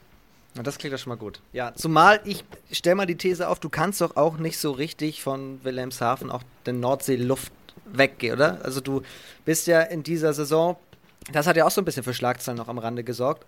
[0.55, 1.41] Das klingt ja schon mal gut.
[1.51, 5.23] Ja, zumal ich stelle mal die These auf, du kannst doch auch nicht so richtig
[5.23, 7.51] von Wilhelmshaven auch den Nordsee-Luft
[7.85, 8.59] weggehen, oder?
[8.63, 9.01] Also du
[9.45, 10.77] bist ja in dieser Saison,
[11.31, 13.45] das hat ja auch so ein bisschen für Schlagzeilen noch am Rande gesorgt,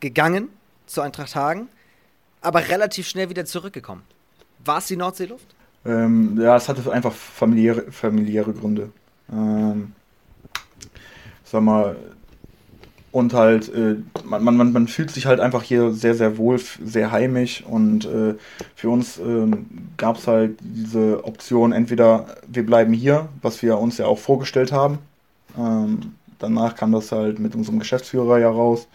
[0.00, 0.48] gegangen
[0.88, 1.68] zu Eintracht Hagen,
[2.40, 4.02] aber relativ schnell wieder zurückgekommen.
[4.64, 5.54] War es die Nordseeluft?
[5.84, 8.90] Ähm, ja, es hatte einfach familiäre, familiäre Gründe.
[9.30, 9.92] Ähm,
[11.44, 11.96] sag mal,
[13.10, 17.10] und halt, äh, man, man, man fühlt sich halt einfach hier sehr, sehr wohl, sehr
[17.10, 18.34] heimisch und äh,
[18.74, 19.46] für uns äh,
[19.96, 24.72] gab es halt diese Option, entweder wir bleiben hier, was wir uns ja auch vorgestellt
[24.72, 24.98] haben.
[25.56, 28.86] Ähm, danach kam das halt mit unserem Geschäftsführer ja raus.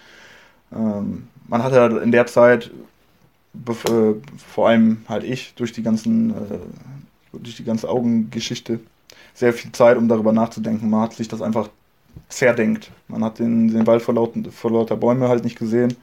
[0.72, 2.72] Ähm, man hatte halt in der Zeit
[3.54, 6.58] äh, vor allem halt ich durch die ganzen, äh,
[7.34, 8.80] durch die ganze Augengeschichte
[9.34, 10.90] sehr viel Zeit, um darüber nachzudenken.
[10.90, 11.70] Man hat sich das einfach
[12.30, 12.92] zerdenkt.
[13.08, 15.96] Man hat den, den Wald vor, laut, vor lauter Bäume halt nicht gesehen.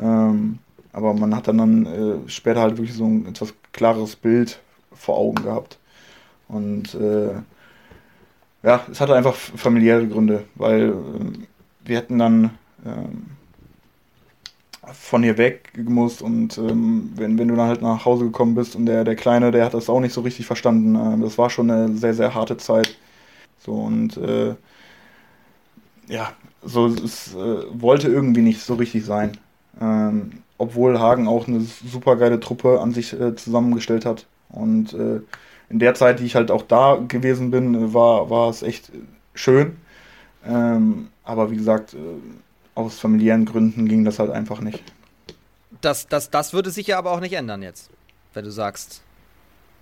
[0.00, 0.58] Ähm,
[0.92, 4.60] aber man hat dann, dann äh, später halt wirklich so ein etwas klares Bild
[4.92, 5.78] vor Augen gehabt.
[6.48, 7.32] Und äh,
[8.62, 12.50] ja, es hatte einfach familiäre Gründe, weil äh, wir hätten dann
[12.84, 13.37] ähm,
[14.92, 18.76] von hier weg gemusst und ähm, wenn, wenn du dann halt nach Hause gekommen bist
[18.76, 20.94] und der, der Kleine, der hat das auch nicht so richtig verstanden.
[20.94, 22.96] Ähm, das war schon eine sehr, sehr harte Zeit.
[23.58, 24.54] So und äh,
[26.08, 26.32] ja,
[26.62, 29.32] so es äh, wollte irgendwie nicht so richtig sein.
[29.80, 34.26] Ähm, obwohl Hagen auch eine super geile Truppe an sich äh, zusammengestellt hat.
[34.48, 35.20] Und äh,
[35.70, 38.90] in der Zeit, die ich halt auch da gewesen bin, war, war es echt
[39.34, 39.76] schön.
[40.46, 41.98] Ähm, aber wie gesagt, äh,
[42.78, 44.82] aus familiären Gründen ging das halt einfach nicht.
[45.80, 47.90] Das, das, das würde sich ja aber auch nicht ändern jetzt,
[48.34, 49.02] wenn du sagst,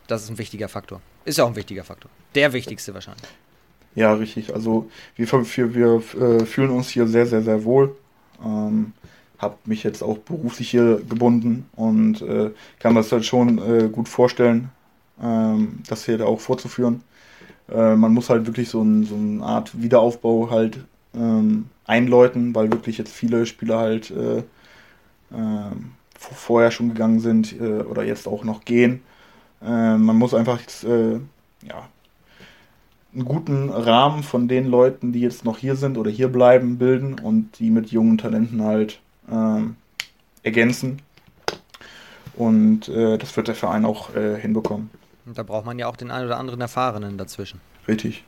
[0.06, 1.00] das ist ein wichtiger Faktor.
[1.24, 2.10] Ist ja auch ein wichtiger Faktor.
[2.34, 3.28] Der wichtigste wahrscheinlich.
[3.94, 4.54] Ja, richtig.
[4.54, 7.96] Also wir, wir, wir äh, fühlen uns hier sehr, sehr, sehr wohl.
[8.44, 8.92] Ähm,
[9.38, 13.88] habe mich jetzt auch beruflich hier gebunden und äh, kann mir das halt schon äh,
[13.88, 14.70] gut vorstellen,
[15.22, 17.02] ähm, das hier auch vorzuführen.
[17.68, 20.78] Äh, man muss halt wirklich so, ein, so eine Art Wiederaufbau halt
[21.14, 24.42] ähm, einläuten, weil wirklich jetzt viele Spieler halt äh,
[25.32, 29.02] ähm, vorher schon gegangen sind äh, oder jetzt auch noch gehen.
[29.62, 31.88] Äh, man muss einfach jetzt, ja,
[33.16, 37.18] einen guten Rahmen von den Leuten, die jetzt noch hier sind oder hier bleiben, bilden
[37.18, 39.76] und die mit jungen Talenten halt ähm,
[40.42, 41.00] ergänzen.
[42.34, 44.90] Und äh, das wird der Verein auch äh, hinbekommen.
[45.24, 47.60] Und da braucht man ja auch den einen oder anderen Erfahrenen dazwischen.
[47.88, 48.24] Richtig.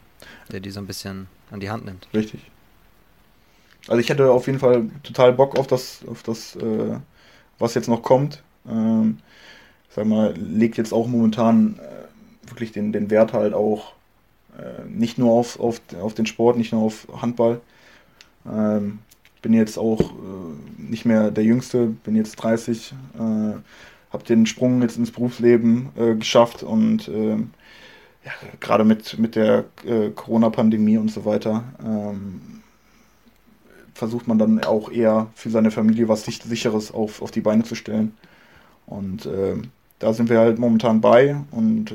[0.50, 2.08] Der die so ein bisschen an die Hand nimmt.
[2.14, 2.40] Richtig.
[3.88, 6.96] Also ich hätte auf jeden Fall total Bock auf das, auf das, äh,
[7.58, 8.42] was jetzt noch kommt.
[8.68, 9.18] Ähm,
[9.88, 13.92] sag mal, legt jetzt auch momentan äh, wirklich den, den Wert halt auch
[14.58, 17.60] äh, nicht nur auf, auf, auf den Sport, nicht nur auf Handball.
[18.46, 18.98] Ähm,
[19.40, 23.22] bin jetzt auch äh, nicht mehr der Jüngste, bin jetzt 30, äh,
[24.12, 27.36] habe den Sprung jetzt ins Berufsleben äh, geschafft und äh,
[28.24, 29.64] ja, gerade mit, mit der
[30.14, 32.57] Corona-Pandemie und so weiter ähm,
[33.98, 37.74] versucht man dann auch eher für seine Familie was Sicheres auf, auf die Beine zu
[37.74, 38.12] stellen.
[38.86, 39.56] Und äh,
[39.98, 41.92] da sind wir halt momentan bei und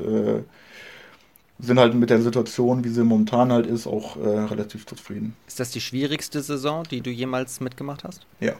[1.58, 5.34] sind halt mit der Situation, wie sie momentan halt ist, auch äh, relativ zufrieden.
[5.46, 8.26] Ist das die schwierigste Saison, die du jemals mitgemacht hast?
[8.40, 8.54] Ja.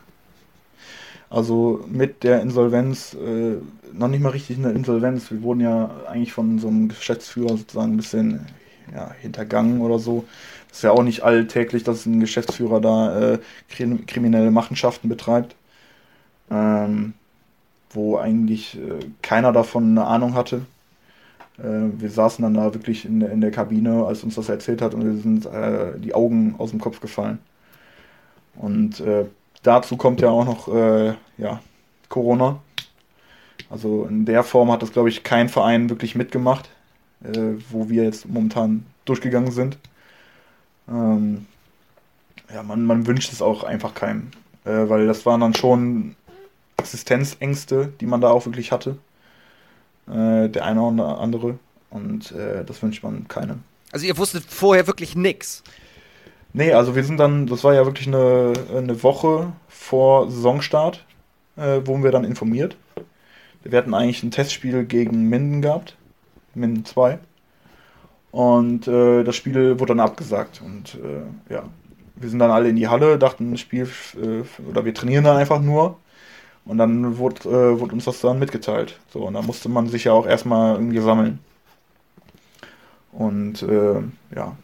[1.30, 3.56] Also mit der Insolvenz, äh,
[3.92, 5.30] noch nicht mal richtig eine Insolvenz.
[5.30, 8.46] Wir wurden ja eigentlich von so einem Geschäftsführer sozusagen ein bisschen
[8.94, 10.24] ja, hintergangen oder so.
[10.74, 15.54] Ist ja auch nicht alltäglich, dass ein Geschäftsführer da äh, kriminelle Machenschaften betreibt.
[16.50, 17.14] Ähm,
[17.90, 20.62] wo eigentlich äh, keiner davon eine Ahnung hatte.
[21.58, 21.62] Äh,
[21.96, 24.94] wir saßen dann da wirklich in der, in der Kabine, als uns das erzählt hat,
[24.94, 27.38] und wir sind äh, die Augen aus dem Kopf gefallen.
[28.56, 29.26] Und äh,
[29.62, 31.60] dazu kommt ja auch noch äh, ja,
[32.08, 32.60] Corona.
[33.70, 36.68] Also in der Form hat das, glaube ich, kein Verein wirklich mitgemacht,
[37.22, 39.78] äh, wo wir jetzt momentan durchgegangen sind.
[40.88, 41.46] Ähm,
[42.52, 44.30] ja, man, man wünscht es auch einfach keinem,
[44.64, 46.16] äh, weil das waren dann schon
[46.76, 48.98] Existenzängste, die man da auch wirklich hatte
[50.08, 51.58] äh, der eine oder andere.
[51.90, 53.62] Und äh, das wünscht man keinem.
[53.92, 55.62] Also ihr wusstet vorher wirklich nichts?
[56.52, 61.04] Nee, also wir sind dann, das war ja wirklich eine, eine Woche vor Saisonstart,
[61.56, 62.76] äh, wurden wir dann informiert.
[63.62, 65.96] Wir hatten eigentlich ein Testspiel gegen Minden gehabt,
[66.54, 67.18] Minden 2.
[68.34, 70.60] Und äh, das Spiel wurde dann abgesagt.
[70.60, 71.62] Und äh, ja,
[72.16, 73.88] wir sind dann alle in die Halle, dachten, das Spiel,
[74.20, 75.98] äh, oder wir trainieren dann einfach nur.
[76.64, 78.98] Und dann wurde, äh, wurde uns das dann mitgeteilt.
[79.12, 81.38] So, und da musste man sich ja auch erstmal irgendwie sammeln.
[83.12, 84.02] Und äh,
[84.34, 84.56] ja,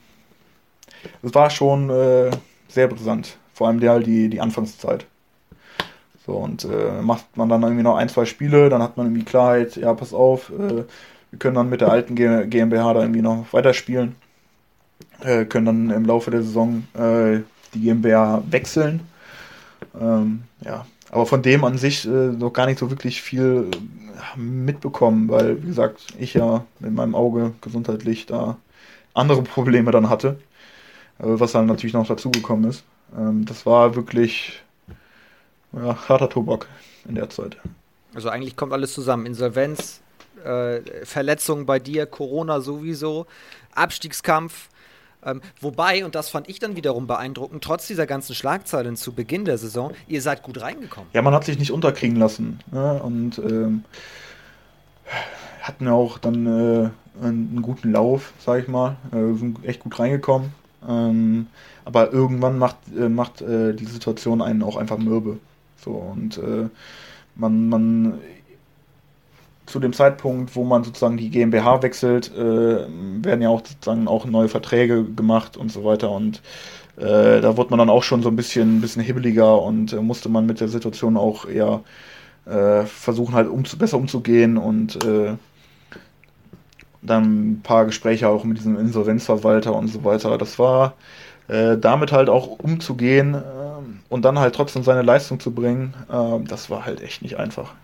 [1.23, 2.33] es war schon äh,
[2.66, 3.37] sehr brisant.
[3.55, 5.07] Vor allem die, die, die Anfangszeit.
[6.27, 6.66] So, und
[7.03, 10.12] macht man dann irgendwie noch ein, zwei Spiele, dann hat man irgendwie Klarheit, ja, pass
[10.12, 10.53] auf,
[11.31, 14.16] wir können dann mit der alten GmbH da irgendwie noch weiterspielen.
[15.20, 17.41] Äh, können dann im Laufe der Saison äh,
[17.74, 19.01] die GmbH wechseln.
[19.99, 24.39] Ähm, ja, aber von dem an sich äh, noch gar nicht so wirklich viel äh,
[24.39, 28.57] mitbekommen, weil, wie gesagt, ich ja mit meinem Auge gesundheitlich da
[29.14, 30.39] andere Probleme dann hatte,
[31.18, 32.85] äh, was dann natürlich noch dazugekommen ist.
[33.16, 34.62] Ähm, das war wirklich
[35.72, 36.68] ja, harter Tobak
[37.09, 37.57] in der Zeit.
[38.14, 39.26] Also eigentlich kommt alles zusammen.
[39.26, 40.01] Insolvenz,
[40.45, 43.26] äh, Verletzungen bei dir, Corona sowieso,
[43.74, 44.68] Abstiegskampf,
[45.24, 49.45] ähm, wobei, und das fand ich dann wiederum beeindruckend, trotz dieser ganzen Schlagzeilen zu Beginn
[49.45, 51.11] der Saison, ihr seid gut reingekommen.
[51.12, 52.61] Ja, man hat sich nicht unterkriegen lassen.
[52.70, 53.03] Ne?
[53.03, 53.84] Und ähm,
[55.61, 56.91] hatten auch dann äh,
[57.22, 58.97] einen, einen, guten Lauf, sag ich mal.
[59.12, 60.53] Äh, sind echt gut reingekommen.
[60.88, 61.49] Ähm,
[61.84, 65.38] aber irgendwann macht, äh, macht äh, die Situation einen auch einfach mürbe.
[65.76, 66.68] So, und äh,
[67.34, 68.18] man, man
[69.71, 74.27] zu dem Zeitpunkt, wo man sozusagen die GmbH wechselt, äh, werden ja auch sozusagen auch
[74.27, 76.11] neue Verträge gemacht und so weiter.
[76.11, 76.43] Und
[76.97, 80.29] äh, da wurde man dann auch schon so ein bisschen, bisschen hibbeliger und äh, musste
[80.29, 81.81] man mit der Situation auch eher
[82.47, 85.35] äh, versuchen, halt um, besser umzugehen und äh,
[87.03, 90.37] dann ein paar Gespräche auch mit diesem Insolvenzverwalter und so weiter.
[90.39, 90.95] Das war
[91.49, 93.41] äh, damit halt auch umzugehen äh,
[94.09, 97.75] und dann halt trotzdem seine Leistung zu bringen, äh, das war halt echt nicht einfach.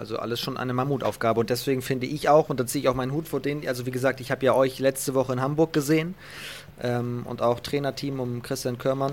[0.00, 2.94] Also alles schon eine Mammutaufgabe und deswegen finde ich auch, und da ziehe ich auch
[2.94, 5.74] meinen Hut vor denen, also wie gesagt, ich habe ja euch letzte Woche in Hamburg
[5.74, 6.14] gesehen
[6.80, 9.12] ähm, und auch Trainerteam um Christian Körmann.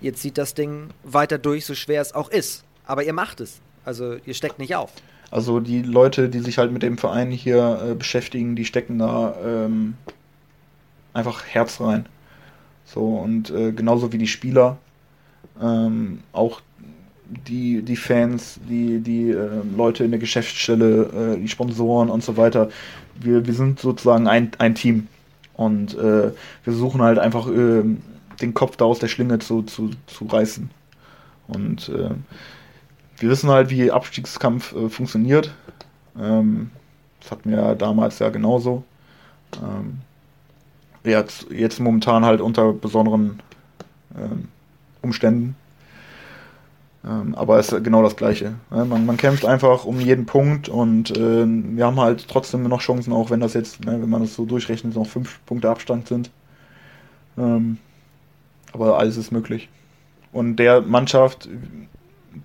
[0.00, 2.64] Jetzt zieht das Ding weiter durch, so schwer es auch ist.
[2.86, 3.60] Aber ihr macht es.
[3.84, 4.90] Also ihr steckt nicht auf.
[5.30, 9.36] Also die Leute, die sich halt mit dem Verein hier äh, beschäftigen, die stecken da
[9.44, 9.98] ähm,
[11.12, 12.06] einfach Herz rein.
[12.86, 14.78] So und äh, genauso wie die Spieler,
[15.60, 16.62] ähm, auch
[17.46, 22.36] die, die Fans, die, die äh, Leute in der Geschäftsstelle, äh, die Sponsoren und so
[22.36, 22.68] weiter.
[23.20, 25.08] Wir, wir sind sozusagen ein, ein Team.
[25.54, 25.98] Und äh,
[26.30, 27.82] wir versuchen halt einfach äh,
[28.40, 30.70] den Kopf da aus der Schlinge zu, zu, zu reißen.
[31.48, 32.10] Und äh,
[33.18, 35.52] wir wissen halt, wie Abstiegskampf äh, funktioniert.
[36.18, 36.70] Ähm,
[37.20, 38.84] das hatten wir damals ja genauso.
[39.56, 39.98] Ähm,
[41.04, 43.40] jetzt, jetzt momentan halt unter besonderen
[44.16, 44.48] ähm,
[45.02, 45.56] Umständen.
[47.04, 48.54] Ähm, aber es ist genau das Gleiche.
[48.70, 53.12] Man, man, kämpft einfach um jeden Punkt und äh, wir haben halt trotzdem noch Chancen,
[53.12, 56.30] auch wenn das jetzt, ne, wenn man das so durchrechnet, noch fünf Punkte Abstand sind.
[57.36, 57.78] Ähm,
[58.72, 59.68] aber alles ist möglich.
[60.32, 61.48] Und der Mannschaft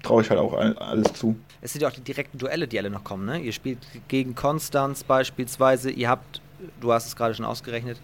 [0.03, 1.35] traue ich halt auch alles zu.
[1.61, 3.25] Es sind ja auch die direkten Duelle, die alle noch kommen.
[3.25, 3.39] Ne?
[3.39, 5.91] Ihr spielt gegen Konstanz beispielsweise.
[5.91, 6.41] Ihr habt,
[6.81, 7.99] du hast es gerade schon ausgerechnet,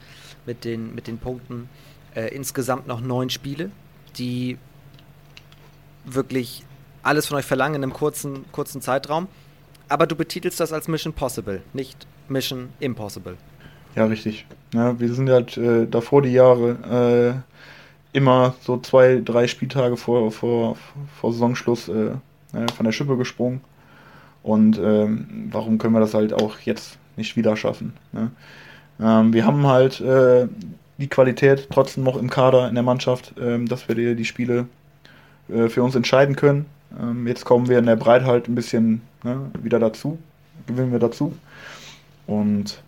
[0.46, 1.70] mit den, mit den Punkten
[2.16, 3.72] äh, insgesamt noch neun Spiele,
[4.18, 4.58] die
[6.06, 6.64] wirklich
[7.04, 9.28] alles von euch verlangen in einem kurzen, kurzen Zeitraum.
[9.90, 13.38] Aber du betitelst das als Mission Possible, nicht Mission Impossible.
[13.96, 14.46] Ja, richtig.
[14.74, 17.44] Ja, wir sind halt äh, davor die Jahre
[18.14, 20.78] äh, immer so zwei, drei Spieltage vor, vor,
[21.20, 22.12] vor Saisonschluss äh,
[22.76, 23.62] von der Schippe gesprungen.
[24.42, 27.94] Und ähm, warum können wir das halt auch jetzt nicht wieder schaffen?
[28.12, 28.32] Ne?
[29.00, 30.48] Ähm, wir haben halt äh,
[30.98, 34.68] die Qualität trotzdem noch im Kader in der Mannschaft, ähm, dass wir die, die Spiele
[35.50, 36.66] äh, für uns entscheiden können.
[37.00, 40.20] Ähm, jetzt kommen wir in der Breite halt ein bisschen ne, wieder dazu,
[40.68, 41.34] gewinnen wir dazu.
[42.28, 42.82] Und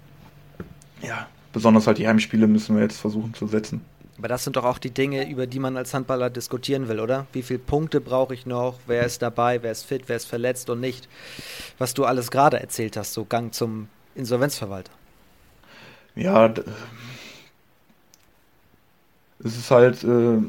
[1.01, 3.81] ja, besonders halt die Heimspiele müssen wir jetzt versuchen zu setzen.
[4.17, 7.27] Aber das sind doch auch die Dinge, über die man als Handballer diskutieren will, oder?
[7.33, 8.79] Wie viele Punkte brauche ich noch?
[8.87, 9.61] Wer ist dabei?
[9.61, 10.03] Wer ist fit?
[10.07, 11.09] Wer ist verletzt und nicht?
[11.77, 14.91] Was du alles gerade erzählt hast, so Gang zum Insolvenzverwalter.
[16.15, 16.53] Ja,
[19.43, 20.41] es ist halt, äh, ja,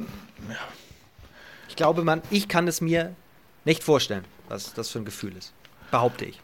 [1.76, 3.14] ich glaube, man, ich kann es mir
[3.66, 5.52] nicht vorstellen, was das für ein Gefühl ist.
[5.90, 6.40] Behaupte ich.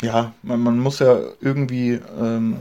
[0.00, 2.56] Ja, man, man muss ja irgendwie ähm,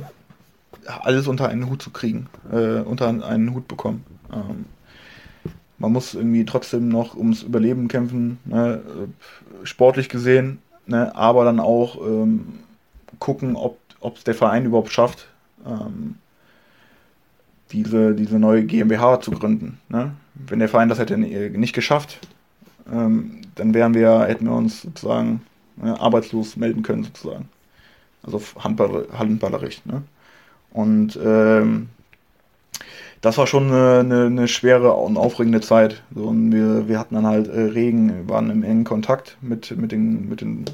[0.85, 4.03] alles unter einen Hut zu kriegen, äh, unter einen Hut bekommen.
[4.33, 4.65] Ähm,
[5.77, 8.81] man muss irgendwie trotzdem noch ums Überleben kämpfen, ne,
[9.63, 12.59] sportlich gesehen, ne, aber dann auch ähm,
[13.19, 13.77] gucken, ob
[14.17, 15.29] es der Verein überhaupt schafft,
[15.65, 16.15] ähm,
[17.71, 19.79] diese, diese neue GmbH zu gründen.
[19.87, 20.11] Ne?
[20.47, 22.19] Wenn der Verein das hätte nicht geschafft,
[22.91, 25.41] ähm, dann wären wir, hätten wir uns sozusagen
[25.77, 27.49] ne, arbeitslos melden können, sozusagen.
[28.23, 29.85] Also Handball, handballerisch.
[29.85, 30.01] Ne?
[30.71, 31.89] Und ähm,
[33.21, 36.03] das war schon eine, eine, eine, schwere und aufregende Zeit.
[36.13, 39.91] So, und wir, wir hatten dann halt äh, Regen, waren im engen Kontakt mit, mit,
[39.91, 40.65] den, mit, den,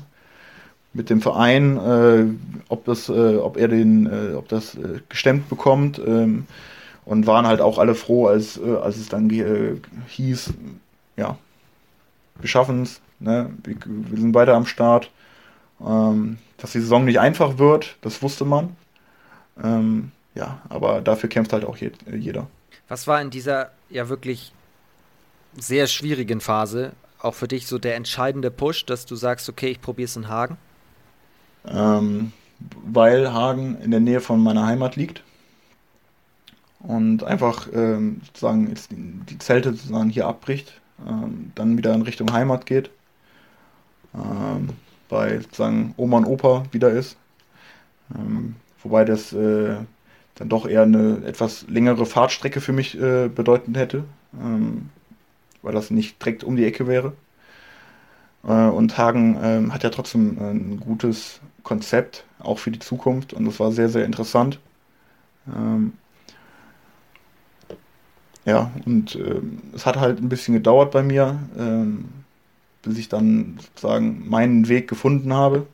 [0.94, 2.26] mit dem Verein, äh,
[2.68, 6.02] ob, das, äh, ob er den, äh, ob das äh, gestemmt bekommt.
[6.06, 6.46] Ähm,
[7.06, 9.76] und waren halt auch alle froh, als, äh, als es dann äh,
[10.08, 10.54] hieß,
[11.18, 11.38] ja,
[12.40, 13.52] wir schaffen es, ne?
[13.64, 15.10] wir, wir, sind weiter am Start.
[15.86, 18.76] Ähm, dass die Saison nicht einfach wird, das wusste man.
[19.64, 22.48] Ähm, ja, aber dafür kämpft halt auch je, jeder.
[22.88, 24.54] Was war in dieser ja wirklich
[25.58, 29.82] sehr schwierigen Phase auch für dich so der entscheidende Push, dass du sagst, okay, ich
[29.82, 30.58] probiere es in Hagen?
[31.66, 32.32] Ähm,
[32.86, 35.24] weil Hagen in der Nähe von meiner Heimat liegt
[36.84, 42.32] und einfach ähm, sozusagen jetzt die, Zelte sozusagen hier abbricht, ähm, dann wieder in Richtung
[42.32, 42.90] Heimat geht,
[44.16, 44.70] ähm,
[45.10, 47.18] bei sozusagen Oma und Opa wieder ist.
[48.16, 49.76] Ähm, wobei das äh,
[50.36, 54.04] dann doch eher eine etwas längere Fahrtstrecke für mich äh, bedeutend hätte,
[54.40, 54.90] ähm,
[55.62, 57.14] weil das nicht direkt um die Ecke wäre.
[58.44, 63.46] Äh, und Hagen ähm, hat ja trotzdem ein gutes Konzept, auch für die Zukunft, und
[63.46, 64.60] das war sehr, sehr interessant.
[65.48, 65.94] Ähm,
[68.46, 72.06] ja, und ähm, es hat halt ein bisschen gedauert bei mir, ähm,
[72.82, 75.68] bis ich dann sozusagen meinen Weg gefunden habe.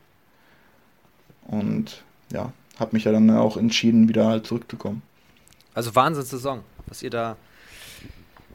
[1.48, 5.02] Und ja, habe mich ja dann auch entschieden, wieder halt zurückzukommen.
[5.74, 7.38] Also Wahnsinnssaison, was ihr da,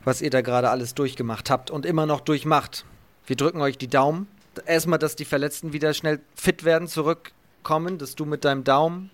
[0.04, 2.84] was ihr da gerade alles durchgemacht habt und immer noch durchmacht.
[3.26, 4.26] Wir drücken euch die Daumen.
[4.66, 9.08] Erstmal, dass die Verletzten wieder schnell fit werden, zurückkommen, dass du mit deinem Daumen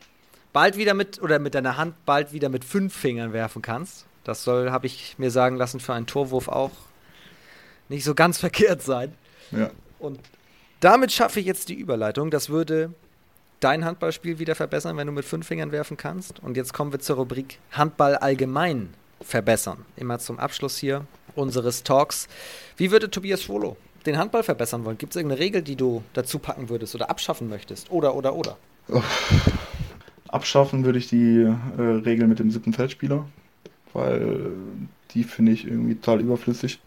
[0.53, 4.45] bald wieder mit oder mit deiner Hand bald wieder mit fünf Fingern werfen kannst Das
[4.45, 6.73] soll, habe ich mir sagen lassen, für einen Torwurf auch
[7.89, 9.15] nicht so ganz verkehrt sein.
[9.51, 9.71] Ja.
[9.99, 10.21] Und
[10.81, 12.31] damit schaffe ich jetzt die Überleitung.
[12.31, 12.93] Das würde
[13.61, 16.41] dein Handballspiel wieder verbessern, wenn du mit fünf Fingern werfen kannst.
[16.41, 18.91] Und jetzt kommen wir zur Rubrik Handball allgemein
[19.23, 19.87] verbessern.
[19.97, 22.29] Immer zum Abschluss hier unseres Talks.
[22.77, 24.99] Wie würde Tobias Schwolo den Handball verbessern wollen?
[24.99, 27.91] Gibt es irgendeine Regel, die du dazu packen würdest oder abschaffen möchtest?
[27.91, 28.59] Oder, oder, oder?
[30.29, 31.41] Abschaffen würde ich die
[31.79, 33.25] äh, Regel mit dem siebten Feldspieler,
[33.93, 34.53] weil
[35.13, 36.81] die finde ich irgendwie total überflüssig.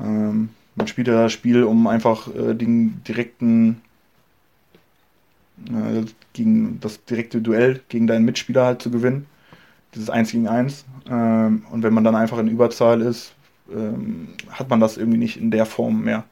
[0.00, 3.82] Ähm, man spielt ja das Spiel, um einfach äh, den direkten
[5.68, 9.26] äh, gegen das direkte Duell gegen deinen Mitspieler halt zu gewinnen.
[9.94, 10.86] Dieses 1 gegen 1.
[11.10, 13.34] Ähm, und wenn man dann einfach in Überzahl ist,
[13.70, 16.24] ähm, hat man das irgendwie nicht in der Form mehr.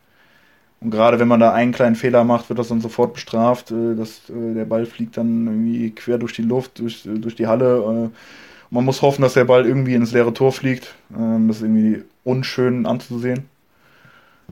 [0.80, 3.70] Und gerade wenn man da einen kleinen Fehler macht, wird das dann sofort bestraft.
[3.70, 7.36] Äh, dass, äh, der Ball fliegt dann irgendwie quer durch die Luft, durch, äh, durch
[7.36, 8.10] die Halle.
[8.10, 8.16] Äh,
[8.70, 10.94] man muss hoffen, dass der Ball irgendwie ins leere Tor fliegt.
[11.16, 13.48] Ähm, das ist irgendwie unschön anzusehen.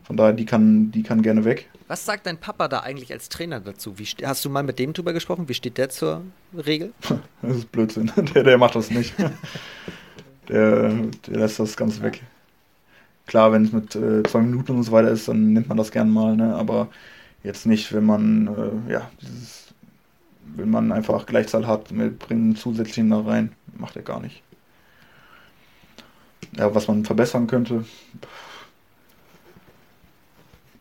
[0.05, 1.69] Von daher, die kann, die kann gerne weg.
[1.87, 3.99] Was sagt dein Papa da eigentlich als Trainer dazu?
[3.99, 5.49] Wie, hast du mal mit dem drüber gesprochen?
[5.49, 6.23] Wie steht der zur
[6.55, 6.93] Regel?
[7.43, 8.13] das ist Blödsinn.
[8.35, 9.15] Der, der macht das nicht.
[10.49, 10.91] der,
[11.27, 12.23] der lässt das ganz weg.
[13.27, 15.91] Klar, wenn es mit äh, zwei Minuten und so weiter ist, dann nimmt man das
[15.91, 16.55] gern mal, ne?
[16.55, 16.89] aber
[17.43, 19.75] jetzt nicht, wenn man, äh, ja, dieses,
[20.57, 24.43] wenn man einfach Gleichzahl hat, wir bringen zusätzlichen da rein, macht er gar nicht.
[26.57, 27.85] Ja, was man verbessern könnte,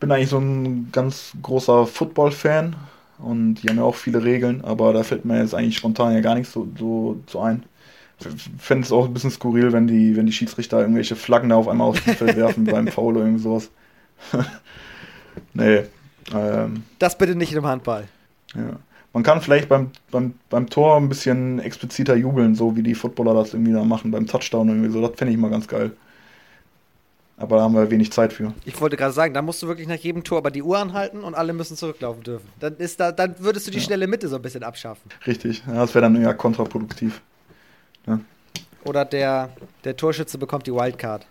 [0.00, 2.76] bin eigentlich so ein ganz großer Football-Fan
[3.18, 6.20] und die haben ja auch viele Regeln, aber da fällt mir jetzt eigentlich spontan ja
[6.20, 7.64] gar nichts so, so, so ein.
[8.58, 11.68] Fände es auch ein bisschen skurril, wenn die, wenn die Schiedsrichter irgendwelche Flaggen da auf
[11.68, 13.70] einmal aufs Feld werfen beim Foul oder irgend sowas.
[15.54, 15.84] nee.
[16.34, 18.08] Ähm, das bitte nicht im Handball.
[18.54, 18.76] Ja.
[19.18, 23.34] Man kann vielleicht beim, beim, beim Tor ein bisschen expliziter jubeln, so wie die Footballer
[23.34, 25.04] das irgendwie da machen, beim Touchdown irgendwie so.
[25.04, 25.90] Das fände ich mal ganz geil.
[27.36, 28.54] Aber da haben wir wenig Zeit für.
[28.64, 31.24] Ich wollte gerade sagen, da musst du wirklich nach jedem Tor aber die Uhr anhalten
[31.24, 32.48] und alle müssen zurücklaufen dürfen.
[32.60, 33.82] Dann, ist da, dann würdest du die ja.
[33.82, 35.10] schnelle Mitte so ein bisschen abschaffen.
[35.26, 37.20] Richtig, ja, das wäre dann eher kontraproduktiv.
[38.06, 38.20] Ja.
[38.84, 39.50] Oder der,
[39.82, 41.26] der Torschütze bekommt die Wildcard.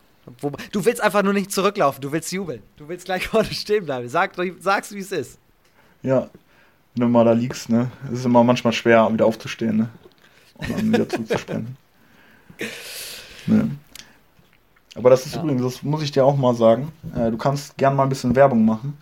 [0.73, 2.61] Du willst einfach nur nicht zurücklaufen, du willst jubeln.
[2.75, 4.09] Du willst gleich vorne stehen bleiben.
[4.09, 5.39] Sag, sagst, wie es ist.
[6.03, 6.29] Ja,
[6.97, 7.91] wenn du mal da liegst, ne?
[8.07, 9.89] Es ist immer manchmal schwer, wieder aufzustehen, ne?
[10.55, 11.77] Und dann wieder zuzuspenden.
[13.47, 13.71] ne?
[14.95, 15.43] Aber das ist ja.
[15.43, 16.91] übrigens, das muss ich dir auch mal sagen.
[17.15, 18.97] Äh, du kannst gern mal ein bisschen Werbung machen.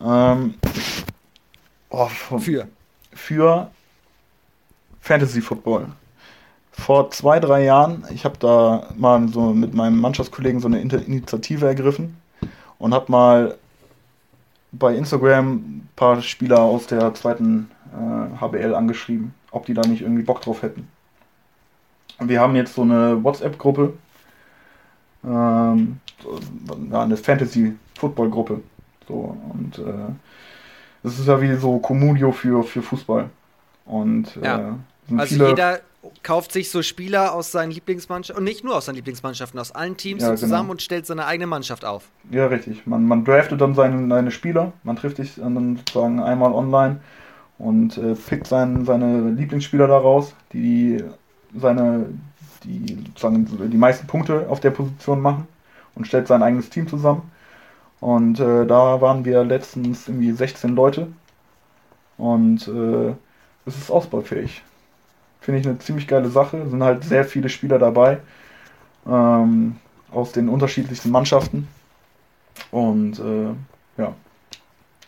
[0.00, 0.54] Ähm,
[1.88, 2.68] oh, für?
[3.12, 3.70] Für
[5.00, 5.88] Fantasy Football.
[6.70, 11.66] Vor zwei, drei Jahren, ich habe da mal so mit meinem Mannschaftskollegen so eine Initiative
[11.66, 12.16] ergriffen
[12.78, 13.58] und habe mal
[14.72, 20.02] bei Instagram ein paar Spieler aus der zweiten äh, HBL angeschrieben, ob die da nicht
[20.02, 20.88] irgendwie Bock drauf hätten.
[22.20, 23.94] Wir haben jetzt so eine WhatsApp-Gruppe,
[25.24, 26.00] ähm,
[26.92, 28.60] eine Fantasy-Football-Gruppe.
[29.08, 30.12] So, und äh,
[31.02, 33.30] das ist ja wie so Communio für, für Fußball.
[33.86, 34.78] Und äh, ja.
[35.16, 35.80] also jeder
[36.22, 39.96] kauft sich so Spieler aus seinen Lieblingsmannschaften und nicht nur aus seinen Lieblingsmannschaften, aus allen
[39.96, 40.70] Teams ja, zusammen genau.
[40.72, 42.04] und stellt seine eigene Mannschaft auf.
[42.30, 42.86] Ja, richtig.
[42.86, 47.00] Man, man draftet dann seine, seine Spieler, man trifft sich dann sozusagen einmal online
[47.58, 51.04] und äh, pickt sein, seine Lieblingsspieler daraus, die
[51.54, 52.06] seine
[52.64, 55.46] die sozusagen die meisten Punkte auf der Position machen
[55.94, 57.30] und stellt sein eigenes Team zusammen.
[58.00, 61.08] Und äh, da waren wir letztens irgendwie 16 Leute.
[62.16, 63.14] Und äh,
[63.66, 64.62] es ist ausbaufähig.
[65.40, 66.68] Finde ich eine ziemlich geile Sache.
[66.68, 68.20] Sind halt sehr viele Spieler dabei.
[69.06, 69.76] Ähm,
[70.10, 71.68] aus den unterschiedlichsten Mannschaften.
[72.70, 74.14] Und äh, ja,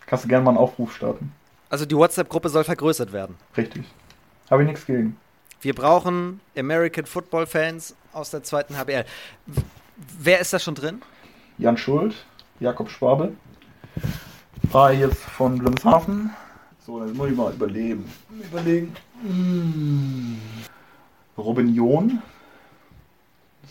[0.06, 1.32] kannst du gerne mal einen Aufruf starten.
[1.68, 3.36] Also die WhatsApp-Gruppe soll vergrößert werden.
[3.56, 3.84] Richtig.
[4.50, 5.16] Habe ich nichts gegen.
[5.60, 9.04] Wir brauchen American Football Fans aus der zweiten HBL.
[10.18, 11.00] Wer ist da schon drin?
[11.58, 12.14] Jan Schuld,
[12.60, 13.32] Jakob Schwabe.
[14.70, 16.30] War jetzt von Wilhelmshaven.
[16.92, 18.04] So, dann muss ich mal überleben.
[18.50, 18.94] Überlegen.
[19.22, 20.38] Hm.
[21.38, 22.20] Robin John.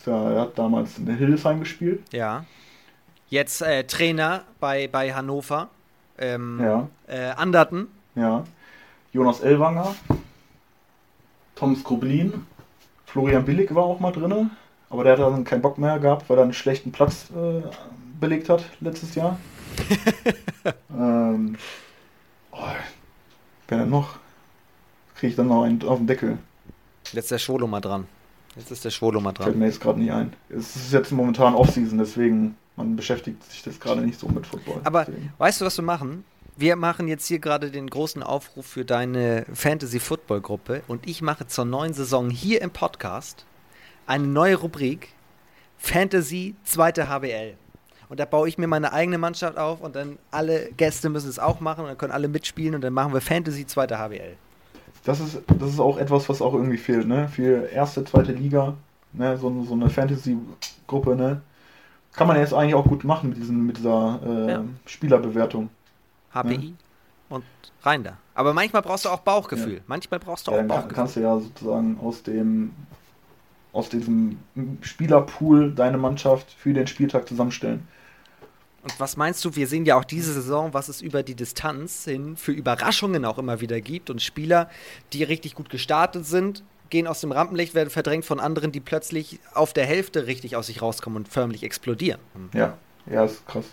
[0.07, 2.01] Ja, er hat damals in Hildesheim gespielt.
[2.11, 2.45] Ja.
[3.29, 5.69] Jetzt äh, Trainer bei, bei Hannover.
[6.17, 6.87] Ähm, ja.
[7.05, 7.89] Äh, Anderten.
[8.15, 8.43] Ja.
[9.13, 9.93] Jonas Elwanger.
[11.53, 12.47] Tom Skrublin.
[13.05, 14.49] Florian Billig war auch mal drin,
[14.89, 17.61] aber der hat dann keinen Bock mehr gehabt, weil er einen schlechten Platz äh,
[18.19, 19.37] belegt hat letztes Jahr.
[20.89, 21.55] ähm,
[22.51, 22.57] oh,
[23.71, 24.19] wer denn noch?
[25.15, 26.37] Kriege ich dann noch einen auf den Deckel.
[27.05, 28.07] Jetzt ist der Schwolo mal dran.
[28.55, 29.45] Jetzt ist der Schwolo mal dran.
[29.45, 30.33] Fällt mir jetzt gerade nicht ein.
[30.49, 34.81] Es ist jetzt momentan Offseason, deswegen man beschäftigt sich das gerade nicht so mit Football.
[34.83, 35.33] Aber deswegen.
[35.37, 36.23] weißt du, was wir machen?
[36.57, 41.21] wir machen jetzt hier gerade den großen Aufruf für deine Fantasy Football Gruppe und ich
[41.21, 43.45] mache zur neuen Saison hier im Podcast
[44.05, 45.09] eine neue Rubrik
[45.77, 47.55] Fantasy zweite HBL.
[48.11, 51.39] Und da baue ich mir meine eigene Mannschaft auf und dann alle Gäste müssen es
[51.39, 54.35] auch machen und dann können alle mitspielen und dann machen wir Fantasy zweite HBL.
[55.05, 57.29] Das ist, das ist auch etwas, was auch irgendwie fehlt, ne?
[57.29, 58.73] Für erste, zweite Liga,
[59.13, 59.37] ne?
[59.37, 61.41] So, so eine Fantasy-Gruppe, ne?
[62.11, 64.65] Kann man jetzt eigentlich auch gut machen mit, diesen, mit dieser äh, ja.
[64.87, 65.69] Spielerbewertung.
[66.33, 66.73] HPI ne?
[67.29, 67.45] und
[67.83, 68.17] rein da.
[68.35, 69.75] Aber manchmal brauchst du auch Bauchgefühl.
[69.75, 69.81] Ja.
[69.87, 70.95] Manchmal brauchst du auch ja, Bauchgefühl.
[70.95, 72.73] kannst du ja sozusagen aus dem
[73.73, 74.37] aus diesem
[74.81, 77.87] Spielerpool deine Mannschaft für den Spieltag zusammenstellen.
[78.83, 82.05] Und was meinst du, wir sehen ja auch diese Saison, was es über die Distanz
[82.05, 84.69] hin für Überraschungen auch immer wieder gibt und Spieler,
[85.13, 89.39] die richtig gut gestartet sind, gehen aus dem Rampenlicht, werden verdrängt von anderen, die plötzlich
[89.53, 92.19] auf der Hälfte richtig aus sich rauskommen und förmlich explodieren.
[92.53, 93.65] Ja, ja, ist krass.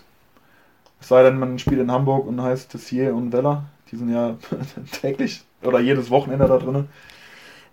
[1.01, 3.65] Es sei denn, man spielt in Hamburg und heißt Tessier und Weller.
[3.91, 4.37] Die sind ja
[5.01, 6.87] täglich oder jedes Wochenende da drin.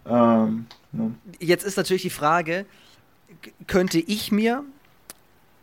[0.07, 1.11] Ähm, ja.
[1.41, 2.66] Jetzt ist natürlich die Frage,
[3.66, 4.64] könnte ich mir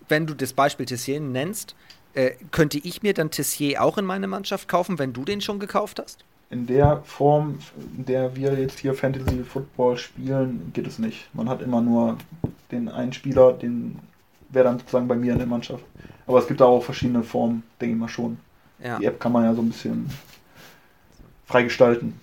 [0.09, 1.75] wenn du das Beispiel Tessier nennst,
[2.13, 5.59] äh, könnte ich mir dann Tessier auch in meine Mannschaft kaufen, wenn du den schon
[5.59, 6.23] gekauft hast?
[6.49, 7.57] In der Form,
[7.97, 11.27] in der wir jetzt hier Fantasy Football spielen, geht es nicht.
[11.33, 12.17] Man hat immer nur
[12.71, 13.97] den einen Spieler, den
[14.49, 15.83] wäre dann sozusagen bei mir in der Mannschaft.
[16.27, 18.37] Aber es gibt da auch verschiedene Formen, denke ich mal schon.
[18.83, 18.99] Ja.
[18.99, 20.09] Die App kann man ja so ein bisschen
[21.45, 22.19] freigestalten.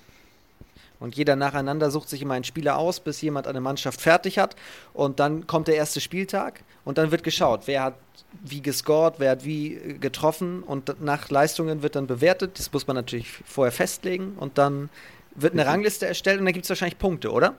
[1.01, 4.55] Und jeder nacheinander sucht sich immer einen Spieler aus, bis jemand eine Mannschaft fertig hat.
[4.93, 7.95] Und dann kommt der erste Spieltag und dann wird geschaut, wer hat
[8.43, 12.59] wie gescored, wer hat wie äh, getroffen und nach Leistungen wird dann bewertet.
[12.59, 14.89] Das muss man natürlich vorher festlegen und dann
[15.35, 15.73] wird eine richtig.
[15.73, 17.55] Rangliste erstellt und dann gibt es wahrscheinlich Punkte, oder?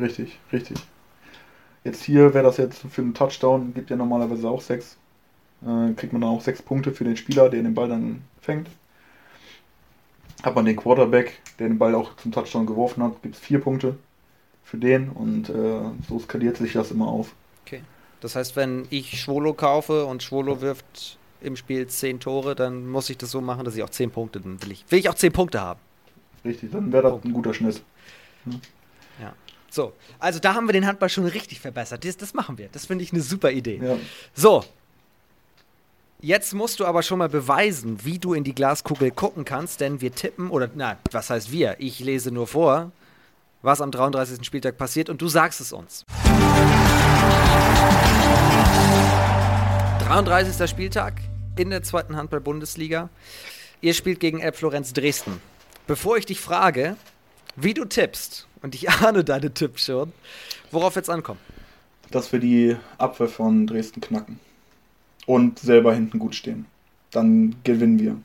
[0.00, 0.78] Richtig, richtig.
[1.84, 4.96] Jetzt hier wäre das jetzt für einen Touchdown, gibt ja normalerweise auch sechs.
[5.62, 8.68] Äh, kriegt man dann auch sechs Punkte für den Spieler, der den Ball dann fängt
[10.42, 13.60] hat man den Quarterback, der den Ball auch zum Touchdown geworfen hat, gibt es vier
[13.60, 13.96] Punkte
[14.64, 17.34] für den und äh, so skaliert sich das immer auf.
[18.22, 23.10] Das heißt, wenn ich Schwolo kaufe und Schwolo wirft im Spiel zehn Tore, dann muss
[23.10, 25.14] ich das so machen, dass ich auch zehn Punkte, dann will ich, will ich auch
[25.14, 25.80] zehn Punkte haben.
[26.44, 27.26] Richtig, dann wäre das Punkt.
[27.26, 27.82] ein guter Schnitt.
[28.44, 28.60] Hm.
[29.20, 29.34] Ja.
[29.68, 32.04] So, also da haben wir den Handball schon richtig verbessert.
[32.04, 32.68] Das, das machen wir.
[32.70, 33.80] Das finde ich eine super Idee.
[33.82, 33.96] Ja.
[34.34, 34.64] So,
[36.24, 40.00] Jetzt musst du aber schon mal beweisen, wie du in die Glaskugel gucken kannst, denn
[40.00, 41.74] wir tippen, oder na, was heißt wir?
[41.80, 42.92] Ich lese nur vor,
[43.62, 44.46] was am 33.
[44.46, 46.04] Spieltag passiert und du sagst es uns.
[50.12, 50.68] 33.
[50.68, 51.22] Spieltag
[51.56, 53.08] in der zweiten Handball-Bundesliga.
[53.80, 55.40] Ihr spielt gegen Elb Florenz Dresden.
[55.86, 56.96] Bevor ich dich frage,
[57.56, 60.12] wie du tippst, und ich ahne deine Tipps schon,
[60.70, 61.40] worauf jetzt ankommt?
[62.10, 64.38] Dass wir die Abwehr von Dresden knacken
[65.24, 66.66] und selber hinten gut stehen.
[67.10, 68.16] Dann gewinnen wir.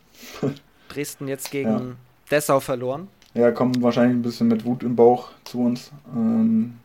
[0.90, 1.96] Dresden jetzt gegen ja.
[2.30, 3.08] Dessau verloren.
[3.34, 5.92] Ja, kommen wahrscheinlich ein bisschen mit Wut im Bauch zu uns.
[6.14, 6.80] Ähm,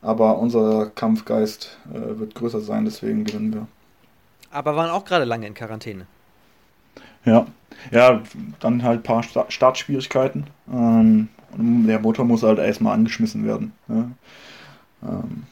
[0.00, 3.68] aber unser Kampfgeist äh, wird größer sein, deswegen gewinnen wir.
[4.52, 6.06] Aber waren auch gerade lange in Quarantäne.
[7.24, 7.46] Ja,
[7.90, 8.22] ja,
[8.60, 10.46] dann halt ein paar Startschwierigkeiten.
[10.72, 13.72] Ähm, der Motor muss halt erstmal angeschmissen werden.
[13.88, 14.10] Ja.
[15.02, 15.44] Ähm,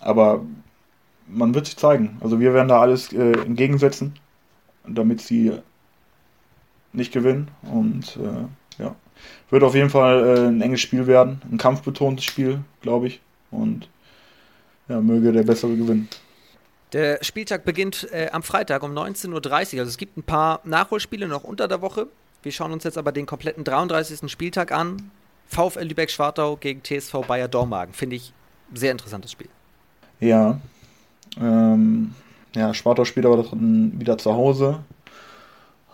[0.00, 0.44] aber
[1.26, 2.16] man wird sich zeigen.
[2.20, 4.14] Also wir werden da alles äh, entgegensetzen,
[4.86, 5.52] damit sie
[6.92, 7.50] nicht gewinnen.
[7.62, 8.94] Und äh, ja,
[9.50, 13.20] wird auf jeden Fall äh, ein enges Spiel werden, ein kampfbetontes Spiel, glaube ich.
[13.50, 13.88] Und
[14.88, 16.08] ja, möge der Bessere gewinnen.
[16.92, 19.28] Der Spieltag beginnt äh, am Freitag um 19.30
[19.74, 19.80] Uhr.
[19.80, 22.06] Also es gibt ein paar Nachholspiele noch unter der Woche.
[22.42, 24.30] Wir schauen uns jetzt aber den kompletten 33.
[24.30, 25.10] Spieltag an.
[25.48, 27.94] VfL Lübeck-Schwartau gegen TSV Bayer Dormagen.
[27.94, 28.32] Finde ich
[28.72, 29.48] sehr interessantes Spiel.
[30.20, 30.60] Ja,
[31.40, 32.14] ähm,
[32.54, 34.80] ja, Sparta spielt aber wieder zu Hause.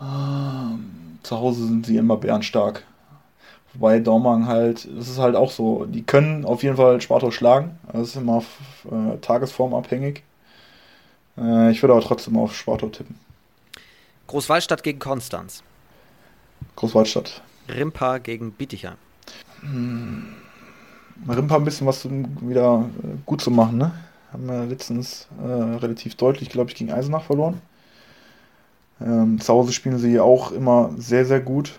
[0.01, 2.85] Ähm, zu Hause sind sie immer bärenstark.
[3.75, 7.79] Wobei Dormagen halt, das ist halt auch so, die können auf jeden Fall Sparta schlagen.
[7.93, 8.43] Das ist immer
[8.91, 10.23] äh, tagesformabhängig.
[11.39, 13.19] Äh, ich würde aber trotzdem auf Sparta tippen.
[14.27, 15.63] Großwaldstadt gegen Konstanz.
[16.77, 17.43] Großwaldstadt.
[17.69, 18.97] Rimpa gegen Bietigheim.
[19.61, 20.35] Hm.
[21.29, 23.93] Rimpa ein bisschen was wieder äh, gut zu machen, ne?
[24.33, 27.61] Haben wir letztens äh, relativ deutlich, glaube ich, gegen Eisenach verloren.
[29.01, 31.79] Ähm, zu Hause spielen sie auch immer sehr, sehr gut.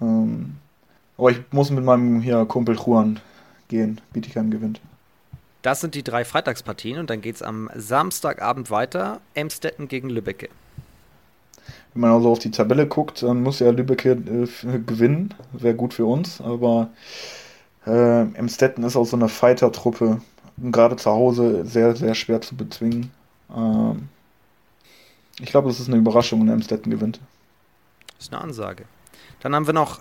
[0.00, 0.56] Ähm,
[1.18, 3.20] aber ich muss mit meinem hier Kumpel Juan
[3.68, 4.00] gehen.
[4.12, 4.80] Bietigheim gewinnt.
[5.62, 9.20] Das sind die drei Freitagspartien und dann geht es am Samstagabend weiter.
[9.34, 10.48] Emstetten gegen Lübbecke.
[11.92, 15.34] Wenn man also auf die Tabelle guckt, dann muss ja Lübbecke äh, gewinnen.
[15.52, 16.40] Wäre gut für uns.
[16.40, 16.90] Aber
[17.86, 20.20] äh, Emstetten ist auch so eine Fighter-Truppe
[20.56, 23.10] gerade zu Hause sehr, sehr schwer zu bezwingen.
[23.54, 24.08] Ähm,
[25.40, 27.20] ich glaube, es ist eine Überraschung, wenn Emstetten gewinnt.
[28.16, 28.84] Das ist eine Ansage.
[29.40, 30.00] Dann haben wir noch,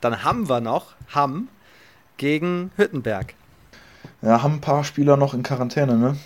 [0.00, 1.48] dann haben wir noch Hamm
[2.16, 3.34] gegen Hüttenberg.
[4.24, 6.16] Ja, haben ein paar Spieler noch in Quarantäne, ne?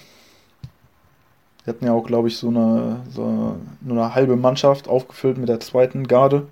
[1.65, 5.49] Wir hatten ja auch, glaube ich, so eine, so nur eine halbe Mannschaft aufgefüllt mit
[5.49, 6.47] der zweiten Garde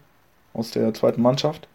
[0.52, 1.68] aus der zweiten Mannschaft.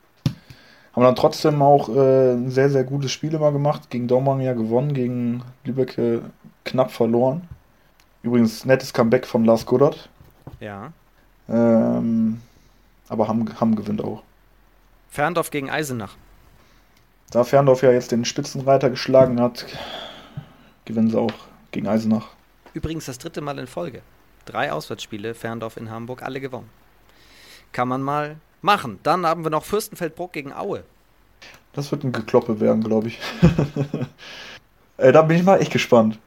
[0.93, 3.89] Haben dann trotzdem auch äh, ein sehr, sehr gutes Spiel immer gemacht.
[3.89, 5.97] Gegen Dortmund ja gewonnen, gegen Lübeck
[6.65, 7.47] knapp verloren.
[8.23, 10.09] Übrigens nettes Comeback von Lars Goddard.
[10.59, 10.91] Ja.
[11.47, 12.41] Ähm,
[13.07, 14.21] aber Hamm, Hamm gewinnt auch.
[15.09, 16.17] Ferndorf gegen Eisenach.
[17.31, 19.65] Da Ferndorf ja jetzt den Spitzenreiter geschlagen hat,
[20.83, 21.31] gewinnen sie auch
[21.71, 22.27] gegen Eisenach.
[22.73, 24.01] Übrigens das dritte Mal in Folge.
[24.43, 26.69] Drei Auswärtsspiele, Ferndorf in Hamburg, alle gewonnen.
[27.71, 28.99] Kann man mal machen.
[29.03, 30.83] Dann haben wir noch Fürstenfeldbruck gegen Aue.
[31.71, 33.19] Das wird ein Gekloppe werden, glaube ich.
[34.97, 36.19] Ey, da bin ich mal echt gespannt.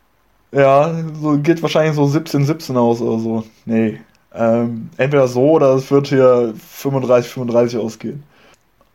[0.52, 3.44] Ja, so geht wahrscheinlich so 17-17 aus oder so.
[3.66, 4.00] Nee.
[4.32, 8.22] Ähm, entweder so oder es wird hier 35-35 ausgehen.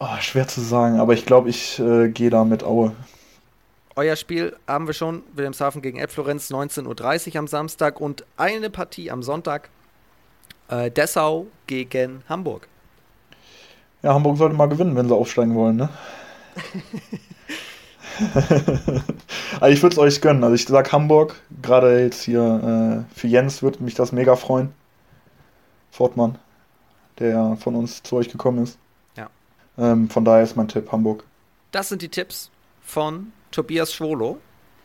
[0.01, 2.95] Oh, schwer zu sagen, aber ich glaube, ich äh, gehe da mit Aue.
[3.97, 9.11] Euer Spiel haben wir schon, Wilhelmshaven gegen Elbflorenz, 19.30 Uhr am Samstag und eine Partie
[9.11, 9.69] am Sonntag,
[10.69, 12.69] äh, Dessau gegen Hamburg.
[14.01, 15.89] Ja, Hamburg sollte mal gewinnen, wenn sie aufsteigen wollen, ne?
[19.59, 20.45] also ich würde es euch gönnen.
[20.45, 24.73] Also ich sag Hamburg, gerade jetzt hier äh, für Jens würde mich das mega freuen.
[25.91, 26.37] Fortmann,
[27.19, 28.79] der von uns zu euch gekommen ist.
[29.79, 31.23] Ähm, von daher ist mein Tipp Hamburg.
[31.71, 32.51] Das sind die Tipps
[32.81, 34.39] von Tobias Schwolo.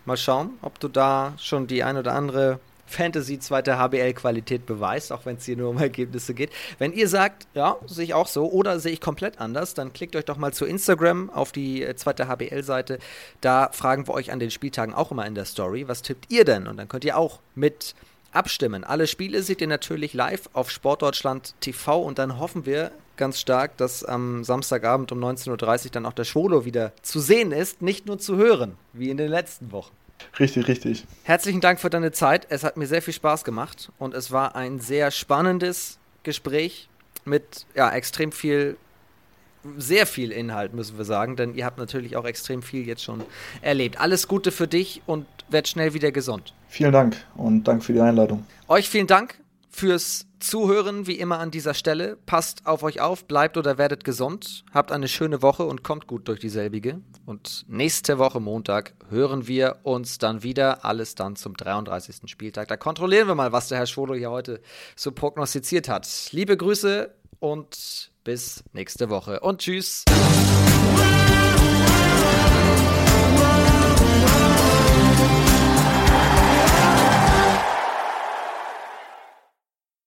[0.05, 5.24] Mal schauen, ob du da schon die ein oder andere Fantasy zweite HBL-Qualität beweist, auch
[5.24, 6.51] wenn es hier nur um Ergebnisse geht.
[6.78, 10.14] Wenn ihr sagt, ja, sehe ich auch so oder sehe ich komplett anders, dann klickt
[10.16, 12.99] euch doch mal zu Instagram auf die äh, zweite HBL-Seite.
[13.40, 16.45] Da fragen wir euch an den Spieltagen auch immer in der Story, was tippt ihr
[16.45, 16.66] denn?
[16.66, 17.95] Und dann könnt ihr auch mit
[18.32, 18.84] abstimmen.
[18.84, 23.76] Alle Spiele seht ihr natürlich live auf Sportdeutschland TV und dann hoffen wir ganz stark,
[23.76, 28.06] dass am Samstagabend um 19.30 Uhr dann auch der Schwolo wieder zu sehen ist, nicht
[28.06, 29.92] nur zu hören, wie in den letzten Wochen.
[30.38, 31.04] Richtig, richtig.
[31.22, 32.46] Herzlichen Dank für deine Zeit.
[32.48, 36.88] Es hat mir sehr viel Spaß gemacht und es war ein sehr spannendes Gespräch
[37.24, 38.76] mit ja, extrem viel,
[39.76, 43.22] sehr viel Inhalt, müssen wir sagen, denn ihr habt natürlich auch extrem viel jetzt schon
[43.62, 44.00] erlebt.
[44.00, 46.52] Alles Gute für dich und werd schnell wieder gesund.
[46.68, 48.44] Vielen Dank und Dank für die Einladung.
[48.68, 49.38] Euch vielen Dank
[49.70, 52.16] fürs Zuhören, wie immer an dieser Stelle.
[52.26, 54.64] Passt auf euch auf, bleibt oder werdet gesund.
[54.72, 57.01] Habt eine schöne Woche und kommt gut durch dieselbige.
[57.24, 60.84] Und nächste Woche Montag hören wir uns dann wieder.
[60.84, 62.16] Alles dann zum 33.
[62.26, 62.68] Spieltag.
[62.68, 64.61] Da kontrollieren wir mal, was der Herr Schwolo hier heute
[64.97, 66.07] so prognostiziert hat.
[66.32, 69.40] Liebe Grüße und bis nächste Woche.
[69.40, 70.05] Und tschüss.